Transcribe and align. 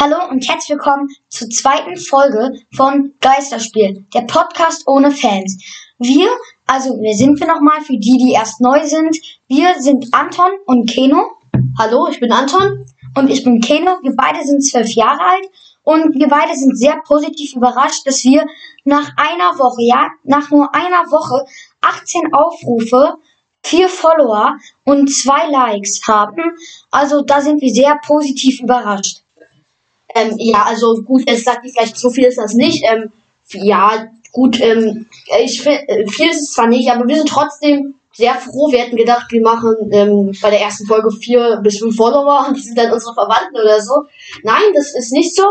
Hallo 0.00 0.30
und 0.30 0.48
herzlich 0.48 0.76
willkommen 0.76 1.08
zur 1.28 1.50
zweiten 1.50 1.96
Folge 1.96 2.52
von 2.76 3.14
Geisterspiel, 3.20 4.06
der 4.14 4.20
Podcast 4.20 4.86
ohne 4.86 5.10
Fans. 5.10 5.60
Wir, 5.98 6.28
also 6.68 6.96
wer 7.00 7.14
sind 7.14 7.40
wir 7.40 7.48
nochmal 7.48 7.80
für 7.80 7.98
die, 7.98 8.16
die 8.16 8.32
erst 8.32 8.60
neu 8.60 8.86
sind? 8.86 9.18
Wir 9.48 9.74
sind 9.80 10.14
Anton 10.14 10.52
und 10.66 10.88
Keno. 10.88 11.32
Hallo, 11.80 12.06
ich 12.08 12.20
bin 12.20 12.30
Anton. 12.30 12.86
Und 13.16 13.28
ich 13.28 13.42
bin 13.42 13.60
Keno. 13.60 13.98
Wir 14.02 14.14
beide 14.14 14.44
sind 14.44 14.64
zwölf 14.64 14.90
Jahre 14.90 15.20
alt 15.20 15.50
und 15.82 16.14
wir 16.14 16.28
beide 16.28 16.54
sind 16.54 16.78
sehr 16.78 17.02
positiv 17.04 17.56
überrascht, 17.56 18.06
dass 18.06 18.22
wir 18.22 18.46
nach 18.84 19.10
einer 19.16 19.58
Woche, 19.58 19.82
ja, 19.82 20.10
nach 20.22 20.48
nur 20.52 20.72
einer 20.76 21.10
Woche 21.10 21.44
18 21.80 22.32
Aufrufe 22.32 23.16
vier 23.64 23.88
Follower 23.88 24.58
und 24.84 25.12
zwei 25.12 25.48
Likes 25.48 26.06
haben. 26.06 26.56
Also 26.92 27.22
da 27.22 27.40
sind 27.40 27.60
wir 27.60 27.74
sehr 27.74 27.98
positiv 28.06 28.60
überrascht. 28.60 29.24
Ähm, 30.14 30.34
ja, 30.38 30.64
also 30.64 31.02
gut, 31.02 31.22
es 31.26 31.44
sagt 31.44 31.66
vielleicht 31.70 31.96
so 31.96 32.10
viel 32.10 32.24
ist 32.24 32.38
das 32.38 32.54
nicht. 32.54 32.84
Ähm, 32.90 33.12
ja, 33.52 34.08
gut, 34.32 34.60
ähm, 34.60 35.06
ich 35.42 35.64
äh, 35.66 36.06
viel 36.08 36.30
ist 36.30 36.42
es 36.42 36.52
zwar 36.52 36.66
nicht, 36.66 36.90
aber 36.90 37.06
wir 37.06 37.16
sind 37.16 37.28
trotzdem 37.28 37.94
sehr 38.12 38.34
froh. 38.34 38.70
Wir 38.70 38.80
hätten 38.80 38.96
gedacht, 38.96 39.30
wir 39.30 39.42
machen 39.42 39.74
ähm, 39.92 40.32
bei 40.42 40.50
der 40.50 40.60
ersten 40.60 40.86
Folge 40.86 41.10
vier 41.10 41.60
bis 41.62 41.78
fünf 41.78 41.96
Follower 41.96 42.46
und 42.48 42.56
die 42.56 42.62
sind 42.62 42.76
dann 42.76 42.92
unsere 42.92 43.14
Verwandten 43.14 43.56
oder 43.56 43.80
so. 43.80 44.04
Nein, 44.42 44.72
das 44.74 44.94
ist 44.94 45.12
nicht 45.12 45.36
so. 45.36 45.44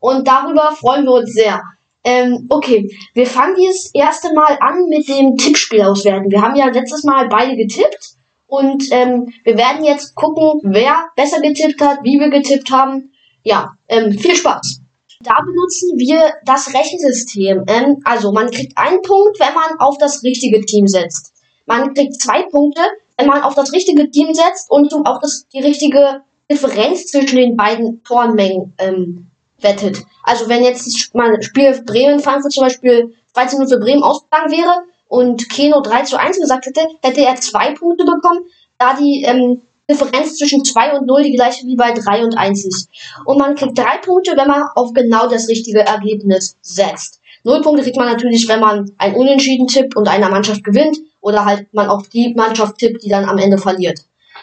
Und 0.00 0.26
darüber 0.26 0.72
freuen 0.72 1.04
wir 1.04 1.12
uns 1.12 1.32
sehr. 1.32 1.62
Ähm, 2.02 2.46
okay, 2.50 2.94
wir 3.14 3.26
fangen 3.26 3.56
das 3.66 3.90
erste 3.94 4.34
Mal 4.34 4.58
an 4.60 4.88
mit 4.88 5.08
dem 5.08 5.36
Tippspiel 5.36 5.82
auswerten. 5.82 6.30
Wir 6.30 6.42
haben 6.42 6.56
ja 6.56 6.66
letztes 6.66 7.04
Mal 7.04 7.28
beide 7.28 7.56
getippt 7.56 8.14
und 8.46 8.84
ähm, 8.90 9.32
wir 9.44 9.56
werden 9.56 9.84
jetzt 9.84 10.14
gucken, 10.14 10.60
wer 10.62 11.06
besser 11.16 11.40
getippt 11.40 11.80
hat, 11.80 12.00
wie 12.02 12.20
wir 12.20 12.28
getippt 12.28 12.70
haben. 12.70 13.13
Ja, 13.44 13.76
ähm, 13.88 14.12
viel 14.18 14.34
Spaß. 14.34 14.80
Da 15.20 15.40
benutzen 15.44 15.96
wir 15.96 16.32
das 16.44 16.74
Rechensystem. 16.74 17.64
Ähm, 17.66 18.00
also 18.04 18.32
man 18.32 18.50
kriegt 18.50 18.76
einen 18.76 19.00
Punkt, 19.02 19.38
wenn 19.38 19.54
man 19.54 19.78
auf 19.78 19.96
das 19.98 20.22
richtige 20.22 20.60
Team 20.62 20.86
setzt. 20.86 21.32
Man 21.66 21.94
kriegt 21.94 22.20
zwei 22.20 22.42
Punkte, 22.42 22.80
wenn 23.16 23.26
man 23.26 23.42
auf 23.42 23.54
das 23.54 23.72
richtige 23.72 24.10
Team 24.10 24.34
setzt 24.34 24.70
und 24.70 24.92
auch 25.06 25.20
das, 25.20 25.46
die 25.48 25.60
richtige 25.60 26.22
Differenz 26.50 27.06
zwischen 27.06 27.36
den 27.36 27.56
beiden 27.56 28.02
Tormengen 28.02 28.74
ähm, 28.78 29.30
wettet. 29.60 30.02
Also 30.22 30.48
wenn 30.48 30.64
jetzt 30.64 31.14
mal 31.14 31.40
Spiel 31.42 31.82
Bremen-Frankfurt 31.84 32.52
zum 32.52 32.64
Beispiel 32.64 33.14
2 33.34 33.46
zu 33.46 33.58
0 33.58 33.68
für 33.68 33.78
Bremen 33.78 34.02
ausgegangen 34.02 34.50
wäre 34.50 34.84
und 35.08 35.48
Keno 35.48 35.80
3 35.80 36.02
zu 36.02 36.18
1 36.18 36.38
gesagt 36.38 36.66
hätte, 36.66 36.86
hätte 37.02 37.24
er 37.24 37.36
zwei 37.36 37.72
Punkte 37.72 38.04
bekommen, 38.04 38.44
da 38.78 38.94
die 38.94 39.22
ähm, 39.22 39.62
Differenz 39.90 40.36
zwischen 40.36 40.64
2 40.64 40.98
und 40.98 41.06
0 41.06 41.24
die 41.24 41.34
gleiche 41.34 41.66
wie 41.66 41.76
bei 41.76 41.92
3 41.92 42.24
und 42.24 42.36
1 42.36 42.64
ist. 42.64 42.88
Und 43.24 43.38
man 43.38 43.54
kriegt 43.54 43.76
drei 43.76 43.98
Punkte, 43.98 44.36
wenn 44.36 44.48
man 44.48 44.64
auf 44.74 44.92
genau 44.92 45.28
das 45.28 45.48
richtige 45.48 45.80
Ergebnis 45.80 46.56
setzt. 46.62 47.20
Null 47.44 47.60
Punkte 47.60 47.82
kriegt 47.82 47.96
man 47.96 48.08
natürlich, 48.08 48.48
wenn 48.48 48.60
man 48.60 48.90
ein 48.96 49.14
Unentschieden 49.14 49.66
tippt 49.66 49.96
und 49.96 50.08
eine 50.08 50.28
Mannschaft 50.30 50.64
gewinnt 50.64 50.98
oder 51.20 51.44
halt 51.44 51.72
man 51.74 51.88
auf 51.88 52.08
die 52.08 52.32
Mannschaft 52.34 52.78
tippt, 52.78 53.04
die 53.04 53.10
dann 53.10 53.26
am 53.26 53.36
Ende 53.36 53.58
verliert. 53.58 54.00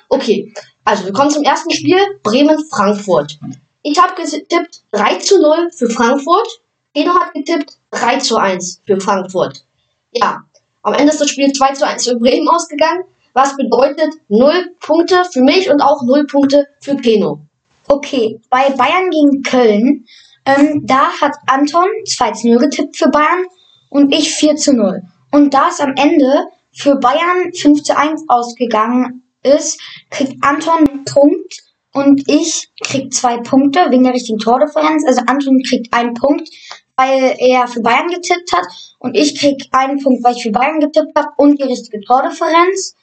Okay, 0.09 0.53
also 0.83 1.05
wir 1.05 1.13
kommen 1.13 1.31
zum 1.31 1.43
ersten 1.43 1.71
Spiel, 1.71 1.97
Bremen-Frankfurt. 2.21 3.39
Ich 3.81 3.99
habe 3.99 4.13
getippt 4.21 4.83
3 4.91 5.15
zu 5.15 5.41
0 5.41 5.71
für 5.71 5.89
Frankfurt. 5.89 6.47
Geno 6.93 7.13
hat 7.15 7.33
getippt 7.33 7.77
3 7.91 8.17
zu 8.17 8.37
1 8.37 8.81
für 8.85 8.99
Frankfurt. 8.99 9.65
Ja, 10.11 10.43
am 10.83 10.93
Ende 10.93 11.11
ist 11.11 11.21
das 11.21 11.29
Spiel 11.29 11.51
2 11.51 11.73
zu 11.73 11.87
1 11.87 12.07
für 12.07 12.15
Bremen 12.15 12.47
ausgegangen, 12.47 13.03
was 13.33 13.55
bedeutet 13.55 14.13
0 14.29 14.75
Punkte 14.79 15.23
für 15.31 15.41
mich 15.41 15.69
und 15.69 15.81
auch 15.81 16.01
0 16.03 16.25
Punkte 16.27 16.67
für 16.81 16.95
Keno. 16.95 17.41
Okay, 17.87 18.39
bei 18.49 18.69
Bayern 18.69 19.09
gegen 19.09 19.41
Köln, 19.41 20.05
ähm, 20.45 20.85
da 20.85 21.09
hat 21.19 21.35
Anton 21.47 21.87
2 22.05 22.31
zu 22.31 22.47
0 22.49 22.59
getippt 22.59 22.97
für 22.97 23.09
Bayern 23.09 23.45
und 23.89 24.13
ich 24.13 24.33
4 24.35 24.55
zu 24.55 24.73
0. 24.73 25.01
Und 25.31 25.53
da 25.53 25.69
es 25.69 25.79
am 25.79 25.93
Ende 25.95 26.45
für 26.73 26.95
Bayern 26.95 27.53
5 27.53 27.83
zu 27.83 27.97
1 27.97 28.23
ausgegangen 28.27 29.23
ist, 29.43 29.79
kriegt 30.09 30.43
Anton 30.43 30.87
einen 30.87 31.05
Punkt 31.05 31.61
und 31.93 32.23
ich 32.29 32.69
krieg 32.81 33.13
zwei 33.13 33.37
Punkte 33.37 33.79
wegen 33.89 34.03
der 34.03 34.13
richtigen 34.13 34.39
Tordifferenz. 34.39 35.05
Also 35.05 35.21
Anton 35.27 35.61
kriegt 35.63 35.93
einen 35.93 36.13
Punkt, 36.13 36.49
weil 36.95 37.35
er 37.37 37.67
für 37.67 37.81
Bayern 37.81 38.07
getippt 38.07 38.53
hat 38.53 38.65
und 38.99 39.15
ich 39.15 39.37
krieg 39.39 39.67
einen 39.71 40.01
Punkt, 40.01 40.23
weil 40.23 40.35
ich 40.35 40.43
für 40.43 40.51
Bayern 40.51 40.79
getippt 40.79 41.17
habe 41.17 41.29
und 41.37 41.59
die 41.59 41.63
richtige 41.63 41.99
Tordifferenz. 42.01 42.95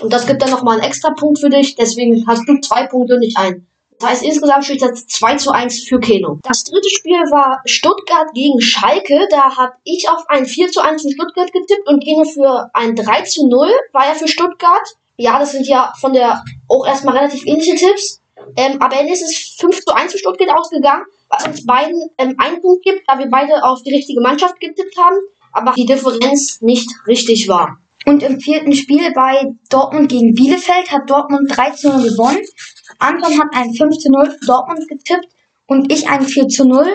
Und 0.00 0.12
das 0.12 0.26
gibt 0.26 0.42
dann 0.42 0.50
nochmal 0.50 0.78
einen 0.78 0.88
extra 0.88 1.10
Punkt 1.12 1.38
für 1.38 1.50
dich, 1.50 1.76
deswegen 1.76 2.26
hast 2.26 2.48
du 2.48 2.58
zwei 2.60 2.86
Punkte 2.86 3.14
und 3.14 3.20
nicht 3.20 3.36
einen. 3.36 3.66
Das 4.00 4.10
heißt, 4.10 4.24
insgesamt 4.24 4.64
steht 4.64 4.82
das 4.82 5.06
2 5.06 5.36
zu 5.36 5.50
1 5.52 5.84
für 5.84 6.00
Keno. 6.00 6.38
Das 6.42 6.64
dritte 6.64 6.90
Spiel 6.90 7.16
war 7.30 7.60
Stuttgart 7.64 8.26
gegen 8.34 8.60
Schalke. 8.60 9.26
Da 9.30 9.56
habe 9.56 9.74
ich 9.84 10.08
auf 10.08 10.24
ein 10.28 10.46
4 10.46 10.68
zu 10.70 10.80
1 10.80 11.02
für 11.02 11.10
Stuttgart 11.10 11.52
getippt 11.52 11.88
und 11.88 12.02
Keno 12.02 12.24
für 12.24 12.70
ein 12.74 12.96
3 12.96 13.22
zu 13.22 13.46
0 13.46 13.70
war 13.92 14.06
er 14.06 14.14
für 14.14 14.28
Stuttgart. 14.28 14.86
Ja, 15.16 15.38
das 15.38 15.52
sind 15.52 15.66
ja 15.68 15.92
von 16.00 16.12
der 16.12 16.44
auch 16.68 16.86
erstmal 16.86 17.16
relativ 17.16 17.46
ähnliche 17.46 17.76
Tipps. 17.76 18.20
Ähm, 18.56 18.82
aber 18.82 18.98
Ende 18.98 19.12
ist 19.12 19.22
es 19.22 19.56
5 19.60 19.84
zu 19.84 19.94
1 19.94 20.12
für 20.12 20.18
Stuttgart 20.18 20.50
ausgegangen, 20.58 21.04
was 21.28 21.46
uns 21.46 21.64
beiden 21.64 22.10
ähm, 22.18 22.34
einen 22.38 22.60
Punkt 22.60 22.84
gibt, 22.84 23.08
da 23.08 23.18
wir 23.18 23.30
beide 23.30 23.62
auf 23.62 23.82
die 23.84 23.94
richtige 23.94 24.20
Mannschaft 24.20 24.58
getippt 24.60 24.96
haben, 24.98 25.16
aber 25.52 25.72
die 25.72 25.86
Differenz 25.86 26.60
nicht 26.60 26.90
richtig 27.06 27.48
war. 27.48 27.78
Und 28.06 28.22
im 28.22 28.40
vierten 28.40 28.74
Spiel 28.74 29.12
bei 29.12 29.54
Dortmund 29.70 30.10
gegen 30.10 30.34
Bielefeld 30.34 30.90
hat 30.90 31.08
Dortmund 31.08 31.50
3 31.54 31.70
zu 31.70 31.88
0 31.88 32.10
gewonnen. 32.10 32.40
Anton 32.98 33.38
hat 33.40 33.48
ein 33.54 33.72
5 33.72 33.98
zu 33.98 34.10
0 34.10 34.30
für 34.30 34.46
Dortmund 34.46 34.88
getippt 34.88 35.28
und 35.66 35.90
ich 35.90 36.08
ein 36.08 36.22
4 36.22 36.48
zu 36.48 36.66
0. 36.66 36.86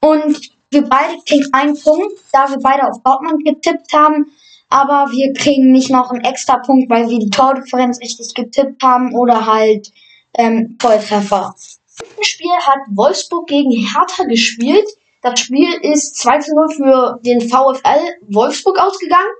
Und 0.00 0.50
wir 0.70 0.82
beide 0.82 1.18
kriegen 1.26 1.48
einen 1.52 1.78
Punkt, 1.80 2.12
da 2.32 2.48
wir 2.48 2.58
beide 2.58 2.88
auf 2.88 3.02
Dortmund 3.02 3.44
getippt 3.44 3.92
haben. 3.92 4.26
Aber 4.68 5.10
wir 5.10 5.32
kriegen 5.32 5.72
nicht 5.72 5.90
noch 5.90 6.10
einen 6.10 6.24
extra 6.24 6.58
Punkt, 6.58 6.88
weil 6.90 7.08
wir 7.08 7.18
die 7.18 7.30
Tordifferenz 7.30 7.98
richtig 8.00 8.34
getippt 8.34 8.82
haben 8.82 9.14
oder 9.14 9.46
halt 9.46 9.90
ähm, 10.34 10.76
Volltreffer. 10.80 11.54
Im 12.16 12.22
Spiel 12.22 12.50
hat 12.50 12.78
Wolfsburg 12.90 13.48
gegen 13.48 13.72
Hertha 13.72 14.24
gespielt. 14.24 14.86
Das 15.22 15.40
Spiel 15.40 15.68
ist 15.82 16.16
2 16.16 16.38
zu 16.38 16.54
0 16.54 16.68
für 16.76 17.20
den 17.24 17.40
VfL 17.40 18.00
Wolfsburg 18.28 18.78
ausgegangen. 18.78 19.32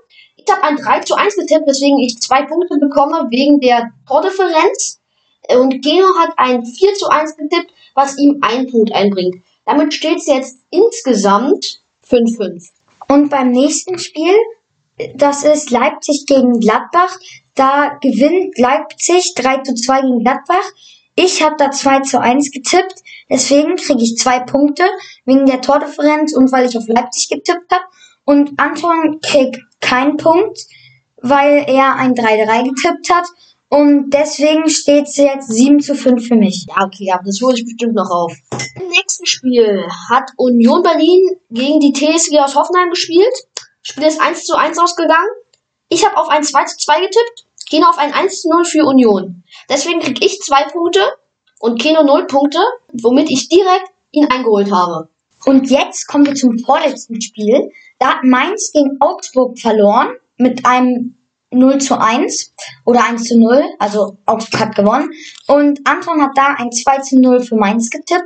Ich 0.43 0.51
habe 0.51 0.63
ein 0.63 0.77
3 0.77 0.99
zu 1.01 1.15
1 1.15 1.35
getippt, 1.35 1.67
weswegen 1.67 1.99
ich 1.99 2.19
zwei 2.19 2.43
Punkte 2.43 2.77
bekomme 2.79 3.27
wegen 3.29 3.59
der 3.59 3.91
Tordifferenz. 4.07 4.99
Und 5.49 5.81
Geno 5.81 6.07
hat 6.19 6.33
ein 6.37 6.65
4 6.65 6.93
zu 6.95 7.07
1 7.09 7.37
getippt, 7.37 7.73
was 7.93 8.17
ihm 8.17 8.39
einen 8.41 8.69
Punkt 8.69 8.93
einbringt. 8.93 9.43
Damit 9.65 9.93
steht 9.93 10.17
es 10.17 10.27
jetzt 10.27 10.59
insgesamt 10.69 11.81
5-5. 12.09 12.69
Und 13.07 13.29
beim 13.29 13.51
nächsten 13.51 13.99
Spiel, 13.99 14.35
das 15.15 15.43
ist 15.43 15.69
Leipzig 15.71 16.25
gegen 16.27 16.59
Gladbach, 16.59 17.17
da 17.55 17.97
gewinnt 18.01 18.57
Leipzig 18.57 19.33
3 19.35 19.57
zu 19.63 19.75
2 19.75 20.01
gegen 20.01 20.23
Gladbach. 20.23 20.71
Ich 21.15 21.43
habe 21.43 21.55
da 21.57 21.71
2 21.71 22.01
zu 22.01 22.21
1 22.21 22.51
getippt, 22.51 23.03
deswegen 23.29 23.75
kriege 23.75 24.01
ich 24.01 24.17
zwei 24.17 24.39
Punkte 24.39 24.83
wegen 25.25 25.45
der 25.45 25.61
Tordifferenz 25.61 26.33
und 26.33 26.51
weil 26.51 26.67
ich 26.67 26.77
auf 26.77 26.87
Leipzig 26.87 27.29
getippt 27.29 27.69
habe. 27.71 27.83
Und 28.25 28.59
Anton 28.59 29.19
kriegt 29.21 29.57
keinen 29.79 30.17
Punkt, 30.17 30.59
weil 31.21 31.65
er 31.67 31.95
ein 31.95 32.13
3-3 32.13 32.69
getippt 32.69 33.09
hat. 33.13 33.25
Und 33.69 34.09
deswegen 34.11 34.69
steht 34.69 35.07
es 35.07 35.17
jetzt 35.17 35.51
7 35.51 35.79
zu 35.79 35.95
5 35.95 36.27
für 36.27 36.35
mich. 36.35 36.65
Ja, 36.67 36.83
okay, 36.83 37.11
aber 37.11 37.23
das 37.25 37.41
hole 37.41 37.55
ich 37.55 37.63
bestimmt 37.63 37.95
noch 37.95 38.09
auf. 38.09 38.33
Im 38.75 38.89
nächsten 38.89 39.25
Spiel 39.25 39.87
hat 40.09 40.29
Union 40.35 40.83
Berlin 40.83 41.37
gegen 41.49 41.79
die 41.79 41.93
TSG 41.93 42.37
aus 42.39 42.55
Hoffenheim 42.55 42.89
gespielt. 42.89 43.33
Spiel 43.81 44.03
ist 44.03 44.21
1 44.21 44.45
zu 44.45 44.55
1 44.55 44.77
ausgegangen. 44.77 45.29
Ich 45.87 46.05
habe 46.05 46.17
auf 46.17 46.29
ein 46.29 46.43
2 46.43 46.65
zu 46.65 46.77
2 46.77 46.99
getippt, 46.99 47.45
Keno 47.69 47.87
auf 47.87 47.97
ein 47.97 48.13
1 48.13 48.41
zu 48.41 48.49
0 48.49 48.65
für 48.65 48.85
Union. 48.85 49.43
Deswegen 49.69 50.01
kriege 50.01 50.25
ich 50.25 50.39
zwei 50.41 50.65
Punkte 50.65 50.99
und 51.59 51.81
Keno 51.81 52.03
0 52.03 52.27
Punkte, 52.27 52.59
womit 52.91 53.29
ich 53.29 53.47
direkt 53.47 53.89
ihn 54.11 54.27
eingeholt 54.29 54.71
habe. 54.71 55.09
Und 55.45 55.69
jetzt 55.69 56.07
kommen 56.07 56.25
wir 56.25 56.35
zum 56.35 56.59
vorletzten 56.59 57.21
Spiel. 57.21 57.71
Da 57.99 58.15
hat 58.15 58.23
Mainz 58.23 58.71
gegen 58.71 58.97
Augsburg 58.99 59.59
verloren 59.59 60.09
mit 60.37 60.65
einem 60.65 61.17
0 61.51 61.79
zu 61.79 61.99
1 61.99 62.53
oder 62.85 63.03
1 63.03 63.23
zu 63.25 63.39
0. 63.39 63.63
Also 63.79 64.17
Augsburg 64.25 64.61
hat 64.61 64.75
gewonnen. 64.75 65.11
Und 65.47 65.81
Anton 65.87 66.21
hat 66.21 66.31
da 66.35 66.55
ein 66.57 66.71
2 66.71 66.99
zu 66.99 67.19
0 67.19 67.43
für 67.43 67.55
Mainz 67.55 67.89
getippt. 67.89 68.25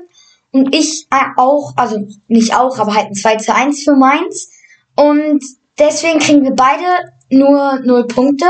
Und 0.52 0.74
ich 0.74 1.08
äh, 1.12 1.26
auch, 1.38 1.74
also 1.76 2.08
nicht 2.28 2.56
auch, 2.56 2.80
aber 2.80 2.94
halt 2.94 3.08
ein 3.08 3.16
2 3.16 3.36
zu 3.38 3.54
1 3.54 3.84
für 3.84 3.96
Mainz. 3.96 4.50
Und 4.96 5.44
deswegen 5.78 6.20
kriegen 6.20 6.44
wir 6.44 6.56
beide 6.56 6.86
nur 7.30 7.80
0 7.84 8.08
Punkte. 8.08 8.46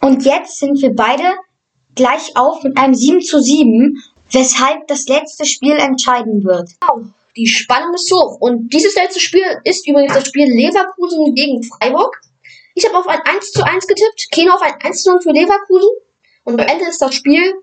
Und 0.00 0.24
jetzt 0.24 0.58
sind 0.58 0.80
wir 0.82 0.94
beide 0.94 1.24
gleich 1.94 2.36
auf 2.36 2.62
mit 2.62 2.76
einem 2.76 2.94
7 2.94 3.22
zu 3.22 3.40
7, 3.40 3.96
weshalb 4.30 4.86
das 4.88 5.06
letzte 5.06 5.46
Spiel 5.46 5.76
entscheiden 5.76 6.44
wird. 6.44 6.70
Wow, 6.82 7.06
die 7.36 7.46
Spannung 7.46 7.94
ist 7.94 8.10
hoch. 8.12 8.38
Und 8.40 8.72
dieses 8.72 8.94
letzte 8.94 9.20
Spiel 9.20 9.44
ist 9.64 9.86
übrigens 9.86 10.14
das 10.14 10.28
Spiel 10.28 10.46
Leverkusen 10.46 11.34
gegen 11.34 11.62
Freiburg. 11.62 12.20
Ich 12.74 12.86
habe 12.86 12.98
auf 12.98 13.06
ein 13.06 13.20
1 13.24 13.52
zu 13.52 13.64
1 13.64 13.86
getippt, 13.86 14.28
Keno 14.30 14.54
auf 14.54 14.62
ein 14.62 14.74
1 14.82 15.02
zu 15.02 15.12
0 15.12 15.20
für 15.22 15.30
Leverkusen. 15.30 15.90
Und 16.44 16.60
am 16.60 16.66
Ende 16.66 16.86
ist 16.88 17.00
das 17.00 17.14
Spiel 17.14 17.54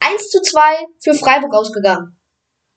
1 0.00 0.28
zu 0.28 0.42
2 0.42 0.60
für 1.02 1.14
Freiburg 1.14 1.54
ausgegangen. 1.54 2.16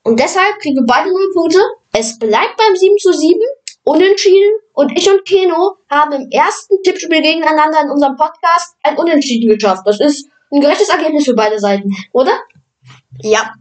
Und 0.04 0.20
deshalb 0.20 0.60
kriegen 0.60 0.78
wir 0.78 0.86
beide 0.86 1.10
0 1.10 1.32
Punkte. 1.34 1.60
Es 1.94 2.18
bleibt 2.18 2.58
beim 2.58 2.76
7 2.76 2.98
zu 2.98 3.14
7. 3.14 3.40
Unentschieden. 3.84 4.60
Und 4.74 4.98
ich 4.98 5.10
und 5.10 5.26
Keno 5.26 5.78
haben 5.90 6.12
im 6.14 6.30
ersten 6.32 6.82
Tippspiel 6.84 7.22
gegeneinander 7.22 7.82
in 7.82 7.90
unserem 7.90 8.16
Podcast 8.16 8.76
ein 8.84 8.98
Unentschieden 8.98 9.50
geschafft. 9.50 9.84
Das 9.86 10.00
ist 10.00 10.28
ein 10.52 10.62
gerechtes 10.62 10.90
Ergebnis 10.90 11.26
für 11.26 11.34
beide 11.34 11.60
Seiten, 11.60 11.96
oder? 12.12 12.40
Ja. 13.22 13.52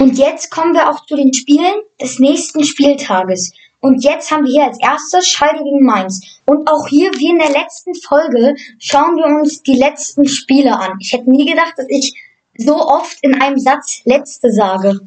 Und 0.00 0.16
jetzt 0.16 0.50
kommen 0.50 0.74
wir 0.74 0.88
auch 0.88 1.04
zu 1.06 1.16
den 1.16 1.32
Spielen 1.34 1.74
des 2.00 2.18
nächsten 2.18 2.64
Spieltages. 2.64 3.52
Und 3.80 4.02
jetzt 4.02 4.30
haben 4.30 4.44
wir 4.44 4.52
hier 4.52 4.64
als 4.64 4.80
erstes 4.80 5.28
Schalke 5.28 5.62
gegen 5.62 5.84
Mainz. 5.84 6.40
Und 6.46 6.68
auch 6.68 6.86
hier, 6.88 7.10
wie 7.14 7.30
in 7.30 7.38
der 7.38 7.50
letzten 7.50 7.94
Folge, 7.94 8.54
schauen 8.78 9.16
wir 9.16 9.26
uns 9.26 9.62
die 9.62 9.76
letzten 9.76 10.26
Spiele 10.26 10.76
an. 10.76 10.98
Ich 11.00 11.12
hätte 11.12 11.30
nie 11.30 11.46
gedacht, 11.46 11.74
dass 11.76 11.86
ich 11.88 12.14
so 12.56 12.74
oft 12.74 13.18
in 13.22 13.40
einem 13.40 13.58
Satz 13.58 14.00
letzte 14.04 14.52
sage. 14.52 15.00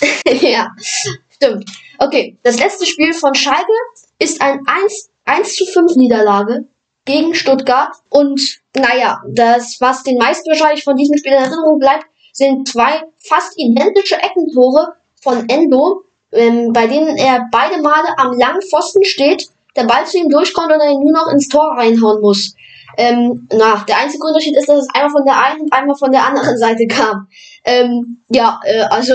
ja, 0.40 0.70
stimmt. 0.78 1.70
Okay, 1.98 2.38
das 2.42 2.58
letzte 2.58 2.86
Spiel 2.86 3.12
von 3.14 3.34
Schalke 3.34 3.72
ist 4.18 4.40
ein 4.40 4.60
1, 4.66 5.10
1 5.24 5.56
zu 5.56 5.66
5 5.66 5.96
Niederlage 5.96 6.66
gegen 7.04 7.34
Stuttgart. 7.34 7.96
Und 8.10 8.60
naja, 8.76 9.22
das, 9.28 9.80
was 9.80 10.04
den 10.04 10.18
meisten 10.18 10.50
wahrscheinlich 10.50 10.84
von 10.84 10.96
diesem 10.96 11.18
Spiel 11.18 11.32
in 11.32 11.38
Erinnerung 11.38 11.78
bleibt, 11.80 12.06
sind 12.36 12.68
zwei 12.68 13.02
fast 13.18 13.54
identische 13.56 14.16
Eckentore 14.16 14.92
von 15.22 15.48
Endo, 15.48 16.02
ähm, 16.32 16.72
bei 16.72 16.86
denen 16.86 17.16
er 17.16 17.48
beide 17.50 17.80
Male 17.80 18.08
am 18.18 18.36
langen 18.38 18.60
Pfosten 18.60 19.04
steht, 19.04 19.48
der 19.74 19.84
Ball 19.84 20.04
zu 20.06 20.18
ihm 20.18 20.28
durchkommt 20.28 20.70
und 20.70 20.80
er 20.80 20.90
ihn 20.90 21.00
nur 21.00 21.12
noch 21.12 21.32
ins 21.32 21.48
Tor 21.48 21.74
reinhauen 21.76 22.20
muss. 22.20 22.54
Ähm, 22.98 23.48
na, 23.50 23.84
der 23.88 23.98
einzige 23.98 24.26
Unterschied 24.26 24.56
ist, 24.56 24.68
dass 24.68 24.80
es 24.80 24.88
einmal 24.94 25.10
von 25.10 25.24
der 25.24 25.42
einen 25.42 25.62
und 25.62 25.72
einmal 25.72 25.96
von 25.96 26.12
der 26.12 26.26
anderen 26.26 26.58
Seite 26.58 26.86
kam. 26.86 27.26
Ähm, 27.64 28.22
ja, 28.28 28.60
äh, 28.64 28.82
also 28.90 29.14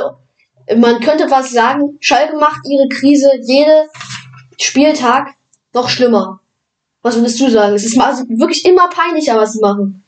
man 0.76 1.00
könnte 1.00 1.30
was 1.30 1.52
sagen, 1.52 1.98
Schalke 2.00 2.38
macht 2.38 2.62
ihre 2.68 2.88
Krise 2.88 3.30
jede 3.44 3.88
Spieltag 4.60 5.36
noch 5.74 5.90
schlimmer. 5.90 6.40
Was 7.04 7.16
würdest 7.16 7.40
du 7.40 7.50
sagen? 7.50 7.76
Es 7.76 7.86
ist 7.86 8.00
also 8.00 8.24
wirklich 8.30 8.66
immer 8.66 8.90
peinlicher, 8.90 9.38
was 9.38 9.54
sie 9.54 9.62
machen. 9.62 10.01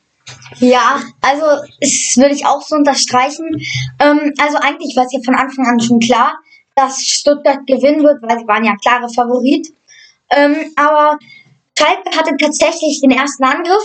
Ja, 0.59 1.01
also 1.21 1.45
das 1.81 2.13
würde 2.15 2.35
ich 2.35 2.45
auch 2.45 2.61
so 2.61 2.75
unterstreichen. 2.75 3.61
Ähm, 3.99 4.33
also 4.37 4.57
eigentlich 4.57 4.95
war 4.95 5.05
es 5.05 5.13
ja 5.13 5.19
von 5.23 5.35
Anfang 5.35 5.65
an 5.65 5.79
schon 5.79 5.99
klar, 5.99 6.35
dass 6.75 7.01
Stuttgart 7.01 7.65
gewinnen 7.67 8.03
wird, 8.03 8.21
weil 8.21 8.39
sie 8.39 8.47
waren 8.47 8.63
ja 8.63 8.75
klare 8.81 9.11
Favorit. 9.13 9.73
Ähm, 10.35 10.71
aber 10.75 11.17
Schalke 11.77 12.17
hatte 12.17 12.35
tatsächlich 12.37 13.01
den 13.01 13.11
ersten 13.11 13.43
Angriff. 13.43 13.83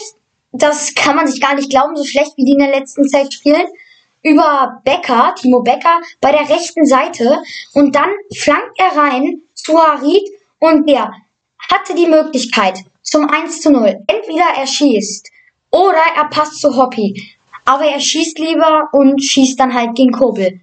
Das 0.53 0.95
kann 0.95 1.17
man 1.17 1.27
sich 1.27 1.41
gar 1.41 1.55
nicht 1.55 1.71
glauben, 1.71 1.97
so 1.97 2.05
schlecht 2.05 2.33
wie 2.37 2.45
die 2.45 2.53
in 2.53 2.59
der 2.59 2.71
letzten 2.71 3.09
Zeit 3.09 3.33
spielen. 3.33 3.67
Über 4.23 4.81
Becker, 4.85 5.35
Timo 5.37 5.63
Becker, 5.63 6.01
bei 6.21 6.33
der 6.33 6.49
rechten 6.49 6.87
Seite. 6.87 7.39
Und 7.75 7.95
dann 7.95 8.11
flankt 8.37 8.79
er 8.79 8.97
rein 8.97 9.43
zu 9.55 9.79
Harid 9.79 10.23
und 10.59 10.89
der 10.89 11.13
hatte 11.71 11.95
die 11.95 12.07
Möglichkeit 12.07 12.79
zum 13.03 13.29
1 13.29 13.61
zu 13.61 13.71
0. 13.71 14.05
Entweder 14.07 14.45
er 14.57 14.67
schießt 14.67 15.31
oder 15.79 16.03
er 16.17 16.29
passt 16.29 16.61
zu 16.61 16.77
Hoppy. 16.77 17.15
Aber 17.65 17.85
er 17.85 18.01
schießt 18.01 18.39
lieber 18.39 18.89
und 18.93 19.23
schießt 19.23 19.61
dann 19.61 19.73
halt 19.73 19.95
gegen 19.95 20.13
Kobel. 20.13 20.61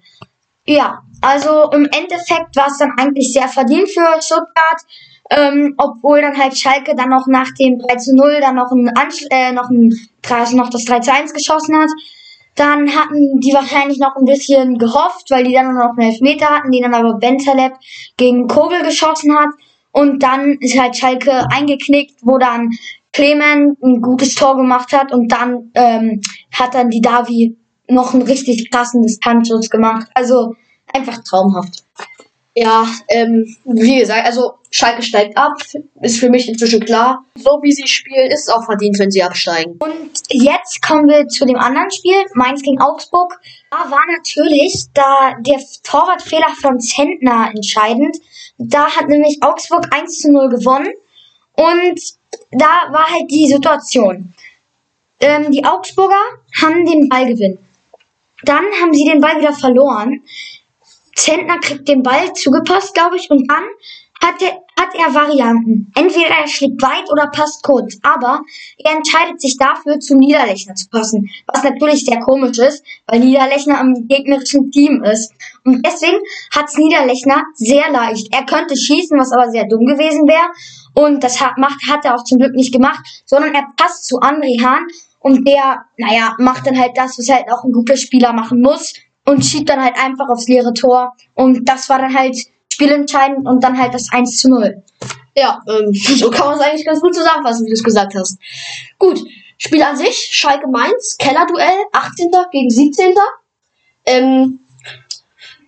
Ja, 0.66 1.00
also 1.22 1.70
im 1.70 1.84
Endeffekt 1.86 2.56
war 2.56 2.66
es 2.66 2.78
dann 2.78 2.92
eigentlich 2.98 3.32
sehr 3.32 3.48
verdient 3.48 3.88
für 3.88 4.20
Stuttgart. 4.20 4.80
Ähm, 5.28 5.74
obwohl 5.78 6.20
dann 6.20 6.38
halt 6.38 6.56
Schalke 6.56 6.94
dann 6.94 7.08
noch 7.08 7.26
nach 7.26 7.50
dem 7.58 7.80
3 7.80 7.96
zu 7.96 8.14
0 8.14 8.38
dann 8.40 8.54
noch 8.54 8.70
ein, 8.70 8.88
Anschl 8.96 9.26
äh, 9.30 9.50
noch, 9.50 9.68
ein 9.70 9.92
also 10.30 10.56
noch 10.56 10.70
das 10.70 10.84
3 10.84 11.00
zu 11.00 11.12
1 11.12 11.32
geschossen 11.32 11.76
hat. 11.76 11.88
Dann 12.54 12.94
hatten 12.94 13.40
die 13.40 13.52
wahrscheinlich 13.52 13.98
noch 13.98 14.14
ein 14.14 14.24
bisschen 14.24 14.78
gehofft, 14.78 15.30
weil 15.30 15.42
die 15.42 15.52
dann 15.52 15.74
noch 15.74 15.96
einen 15.96 16.12
Elfmeter 16.12 16.46
hatten, 16.46 16.70
die 16.70 16.80
dann 16.80 16.94
aber 16.94 17.14
Bentaleb 17.14 17.72
gegen 18.16 18.46
Kobel 18.46 18.82
geschossen 18.84 19.36
hat. 19.36 19.50
Und 19.90 20.22
dann 20.22 20.58
ist 20.60 20.78
halt 20.78 20.96
Schalke 20.96 21.46
eingeknickt, 21.50 22.20
wo 22.22 22.38
dann 22.38 22.70
Clement 23.16 23.82
ein 23.82 24.02
gutes 24.02 24.34
Tor 24.34 24.56
gemacht 24.56 24.92
hat 24.92 25.10
und 25.10 25.32
dann 25.32 25.70
ähm, 25.74 26.20
hat 26.52 26.74
dann 26.74 26.90
die 26.90 27.00
Davi 27.00 27.56
noch 27.88 28.12
einen 28.12 28.22
richtig 28.22 28.70
krassen 28.70 29.02
Distanzschuss 29.02 29.70
gemacht. 29.70 30.06
Also 30.12 30.54
einfach 30.92 31.24
traumhaft. 31.24 31.82
Ja, 32.54 32.86
ähm, 33.08 33.56
wie 33.64 33.98
gesagt, 34.00 34.26
also 34.26 34.54
Schalke 34.70 35.02
steigt 35.02 35.36
ab, 35.38 35.52
ist 36.02 36.20
für 36.20 36.28
mich 36.28 36.46
inzwischen 36.46 36.80
klar. 36.80 37.24
So 37.36 37.60
wie 37.62 37.72
sie 37.72 37.86
spielen, 37.86 38.30
ist 38.30 38.48
es 38.48 38.54
auch 38.54 38.64
verdient, 38.66 38.98
wenn 38.98 39.10
sie 39.10 39.22
absteigen. 39.22 39.78
Und 39.78 40.10
jetzt 40.28 40.82
kommen 40.82 41.08
wir 41.08 41.26
zu 41.28 41.46
dem 41.46 41.56
anderen 41.56 41.90
Spiel, 41.90 42.22
Mainz 42.34 42.60
gegen 42.60 42.82
Augsburg. 42.82 43.40
Da 43.70 43.90
war 43.90 44.02
natürlich 44.14 44.84
da 44.92 45.36
der 45.40 45.58
Torwartfehler 45.84 46.48
von 46.60 46.80
Zentner 46.80 47.50
entscheidend. 47.54 48.18
Da 48.58 48.90
hat 48.90 49.08
nämlich 49.08 49.38
Augsburg 49.40 49.86
1 49.90 50.18
zu 50.18 50.32
0 50.32 50.50
gewonnen. 50.50 50.92
Und 51.56 52.00
da 52.58 52.92
war 52.92 53.06
halt 53.10 53.30
die 53.30 53.48
Situation. 53.48 54.32
Ähm, 55.20 55.50
die 55.50 55.64
Augsburger 55.64 56.22
haben 56.60 56.84
den 56.84 57.08
Ballgewinn. 57.08 57.58
Dann 58.44 58.64
haben 58.80 58.92
sie 58.92 59.04
den 59.04 59.20
Ball 59.20 59.40
wieder 59.40 59.52
verloren. 59.52 60.22
Zentner 61.14 61.58
kriegt 61.60 61.88
den 61.88 62.02
Ball 62.02 62.32
zugepasst, 62.34 62.94
glaube 62.94 63.16
ich, 63.16 63.30
und 63.30 63.50
dann 63.50 63.64
hat 64.22 64.40
er, 64.42 64.62
hat 64.78 64.94
er 64.94 65.14
Varianten. 65.14 65.90
Entweder 65.94 66.28
er 66.28 66.48
schlägt 66.48 66.82
weit 66.82 67.10
oder 67.10 67.28
passt 67.28 67.62
kurz. 67.62 67.98
Aber 68.02 68.42
er 68.78 68.96
entscheidet 68.96 69.40
sich 69.40 69.56
dafür, 69.56 69.98
zu 70.00 70.16
Niederlechner 70.16 70.74
zu 70.74 70.88
passen. 70.88 71.28
Was 71.46 71.62
natürlich 71.62 72.04
sehr 72.04 72.20
komisch 72.20 72.58
ist, 72.58 72.84
weil 73.06 73.20
Niederlechner 73.20 73.78
am 73.78 74.06
gegnerischen 74.08 74.70
Team 74.70 75.02
ist. 75.04 75.32
Und 75.64 75.84
deswegen 75.86 76.18
hat's 76.54 76.76
Niederlechner 76.76 77.42
sehr 77.54 77.90
leicht. 77.90 78.28
Er 78.32 78.44
könnte 78.44 78.76
schießen, 78.76 79.18
was 79.18 79.32
aber 79.32 79.50
sehr 79.50 79.66
dumm 79.66 79.86
gewesen 79.86 80.26
wäre. 80.26 80.48
Und 80.98 81.22
das 81.22 81.40
hat, 81.42 81.58
macht, 81.58 81.78
hat 81.90 82.06
er 82.06 82.14
auch 82.14 82.24
zum 82.24 82.38
Glück 82.38 82.54
nicht 82.54 82.72
gemacht, 82.72 83.00
sondern 83.26 83.54
er 83.54 83.66
passt 83.76 84.06
zu 84.06 84.18
André 84.20 84.62
Hahn. 84.64 84.86
Und 85.20 85.46
der, 85.46 85.84
naja, 85.98 86.34
macht 86.38 86.66
dann 86.66 86.78
halt 86.78 86.92
das, 86.96 87.18
was 87.18 87.28
halt 87.28 87.50
auch 87.52 87.64
ein 87.64 87.72
guter 87.72 87.96
Spieler 87.98 88.32
machen 88.32 88.62
muss 88.62 88.94
und 89.26 89.44
schiebt 89.44 89.68
dann 89.68 89.82
halt 89.82 89.96
einfach 89.98 90.28
aufs 90.28 90.48
leere 90.48 90.72
Tor. 90.72 91.12
Und 91.34 91.68
das 91.68 91.90
war 91.90 91.98
dann 91.98 92.16
halt 92.16 92.36
spielentscheidend 92.72 93.46
und 93.46 93.62
dann 93.62 93.78
halt 93.78 93.92
das 93.92 94.10
1 94.10 94.38
zu 94.38 94.48
0. 94.48 94.82
Ja, 95.36 95.60
ähm, 95.68 95.92
so 95.92 96.30
kann 96.30 96.46
man 96.46 96.58
es 96.58 96.64
eigentlich 96.64 96.86
ganz 96.86 97.00
gut 97.00 97.14
zusammenfassen, 97.14 97.66
wie 97.66 97.70
du 97.70 97.74
es 97.74 97.84
gesagt 97.84 98.14
hast. 98.14 98.38
Gut, 98.98 99.20
Spiel 99.58 99.82
an 99.82 99.96
sich, 99.96 100.28
Schalke 100.30 100.66
Mainz, 100.68 101.16
Kellerduell, 101.18 101.84
18. 101.92 102.30
gegen 102.52 102.70
17. 102.70 103.14
Ähm, 104.06 104.60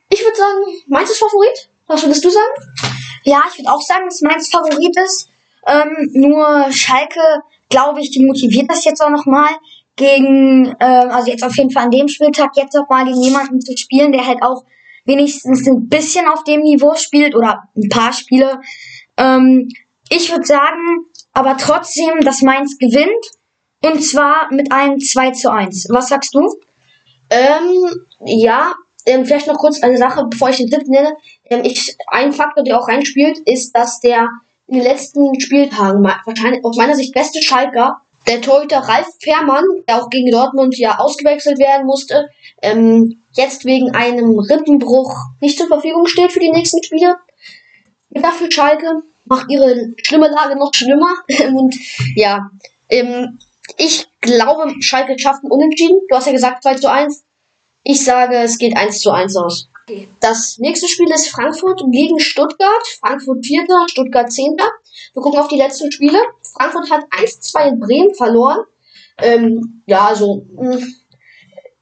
ich 0.09 0.23
würde 0.23 0.37
sagen, 0.37 0.83
Mainz 0.87 1.11
ist 1.11 1.19
Favorit. 1.19 1.71
Was 1.87 2.03
würdest 2.03 2.25
du 2.25 2.31
sagen? 2.31 2.88
Ja, 3.25 3.43
ich 3.51 3.59
würde 3.59 3.73
auch 3.73 3.81
sagen, 3.81 4.05
dass 4.07 4.21
Mainz 4.21 4.49
Favorit 4.49 4.97
ist. 5.05 5.29
Ähm, 5.67 6.11
nur 6.13 6.71
Schalke, 6.71 7.43
glaube 7.69 8.01
ich, 8.01 8.11
die 8.11 8.25
motiviert 8.25 8.71
das 8.71 8.85
jetzt 8.85 9.03
auch 9.03 9.11
nochmal 9.11 9.51
gegen, 9.97 10.75
äh, 10.79 10.85
also 10.85 11.31
jetzt 11.31 11.43
auf 11.43 11.57
jeden 11.57 11.71
Fall 11.71 11.85
an 11.85 11.91
dem 11.91 12.09
Spieltag, 12.09 12.53
jetzt 12.57 12.77
auch 12.77 12.89
mal 12.89 13.05
gegen 13.05 13.21
jemanden 13.21 13.61
zu 13.61 13.77
spielen, 13.77 14.13
der 14.13 14.27
halt 14.27 14.43
auch 14.43 14.65
wenigstens 15.05 15.67
ein 15.67 15.89
bisschen 15.89 16.29
auf 16.29 16.45
dem 16.45 16.63
Niveau 16.63 16.95
spielt 16.95 17.35
oder 17.35 17.65
ein 17.77 17.89
paar 17.89 18.13
Spiele. 18.13 18.61
Ähm, 19.17 19.69
ich 20.09 20.31
würde 20.31 20.47
sagen, 20.47 21.07
aber 21.33 21.57
trotzdem, 21.57 22.21
dass 22.21 22.43
Mainz 22.43 22.79
gewinnt. 22.79 23.27
Und 23.83 24.03
zwar 24.03 24.53
mit 24.53 24.73
einem 24.73 24.99
2 24.99 25.31
zu 25.33 25.53
1. 25.53 25.87
Was 25.91 26.09
sagst 26.09 26.35
du? 26.35 26.59
Ähm, 27.31 28.07
ja, 28.25 28.75
ähm, 29.07 29.25
vielleicht 29.25 29.47
noch 29.47 29.59
kurz 29.59 29.83
eine 29.83 29.97
Sache, 29.97 30.27
bevor 30.29 30.51
ich 30.51 30.57
den 30.57 30.69
Tipp 30.69 30.87
nenne. 30.89 31.15
Ich, 31.51 31.97
ein 32.09 32.33
Faktor, 32.33 32.65
der 32.65 32.79
auch 32.79 32.89
reinspielt, 32.89 33.39
ist, 33.47 33.73
dass 33.73 34.01
der 34.01 34.29
in 34.67 34.75
den 34.75 34.83
letzten 34.83 35.41
Spieltagen 35.41 36.05
wahrscheinlich 36.05 36.65
aus 36.65 36.77
meiner 36.77 36.95
Sicht 36.95 37.15
beste 37.15 37.43
Schalker 37.43 38.03
der 38.27 38.43
Torhüter 38.43 38.81
Ralf 38.81 39.09
Fährmann, 39.21 39.65
der 39.89 40.03
auch 40.03 40.11
gegen 40.11 40.31
Dortmund 40.31 40.77
ja 40.77 40.99
ausgewechselt 40.99 41.59
werden 41.59 41.87
musste, 41.87 42.29
ähm, 42.61 43.23
jetzt 43.33 43.65
wegen 43.65 43.95
einem 43.95 44.39
Rippenbruch 44.39 45.17
nicht 45.41 45.59
zur 45.59 45.69
Verfügung 45.69 46.07
steht 46.07 46.33
für 46.33 46.41
die 46.41 46.51
nächsten 46.51 46.83
Spiele. 46.83 47.17
Dafür 48.11 48.51
Schalke 48.51 49.03
macht 49.25 49.51
ihre 49.51 49.93
schlimme 50.03 50.29
Lage 50.29 50.59
noch 50.59 50.75
schlimmer. 50.75 51.15
Und 51.55 51.75
ja, 52.17 52.51
ähm, 52.91 53.39
ich 53.77 54.07
glaube, 54.21 54.75
Schalke 54.81 55.19
schafft 55.19 55.45
einen 55.45 55.53
Unentschieden. 55.53 56.01
Du 56.09 56.17
hast 56.17 56.27
ja 56.27 56.33
gesagt 56.33 56.63
2 56.63 56.75
zu 56.75 56.91
1. 56.91 57.25
Ich 57.85 58.05
sage, 58.05 58.37
es 58.37 58.59
geht 58.59 58.77
1 58.77 59.01
zu 59.01 59.11
1 59.11 59.37
aus. 59.37 59.69
Das 60.21 60.59
nächste 60.59 60.89
Spiel 60.89 61.11
ist 61.11 61.29
Frankfurt 61.29 61.83
gegen 61.91 62.19
Stuttgart. 62.19 62.87
Frankfurt 63.01 63.45
4., 63.45 63.67
Stuttgart 63.89 64.31
10. 64.31 64.57
Wir 64.57 65.23
gucken 65.23 65.39
auf 65.39 65.49
die 65.49 65.57
letzten 65.57 65.91
Spiele. 65.91 66.19
Frankfurt 66.43 66.91
hat 66.91 67.05
1-2 67.11 67.69
in 67.69 67.81
Bremen 67.81 68.15
verloren. 68.15 68.61
Ähm, 69.21 69.83
ja, 69.87 70.15
so, 70.15 70.45
mh, 70.55 70.77
hm, 70.77 70.95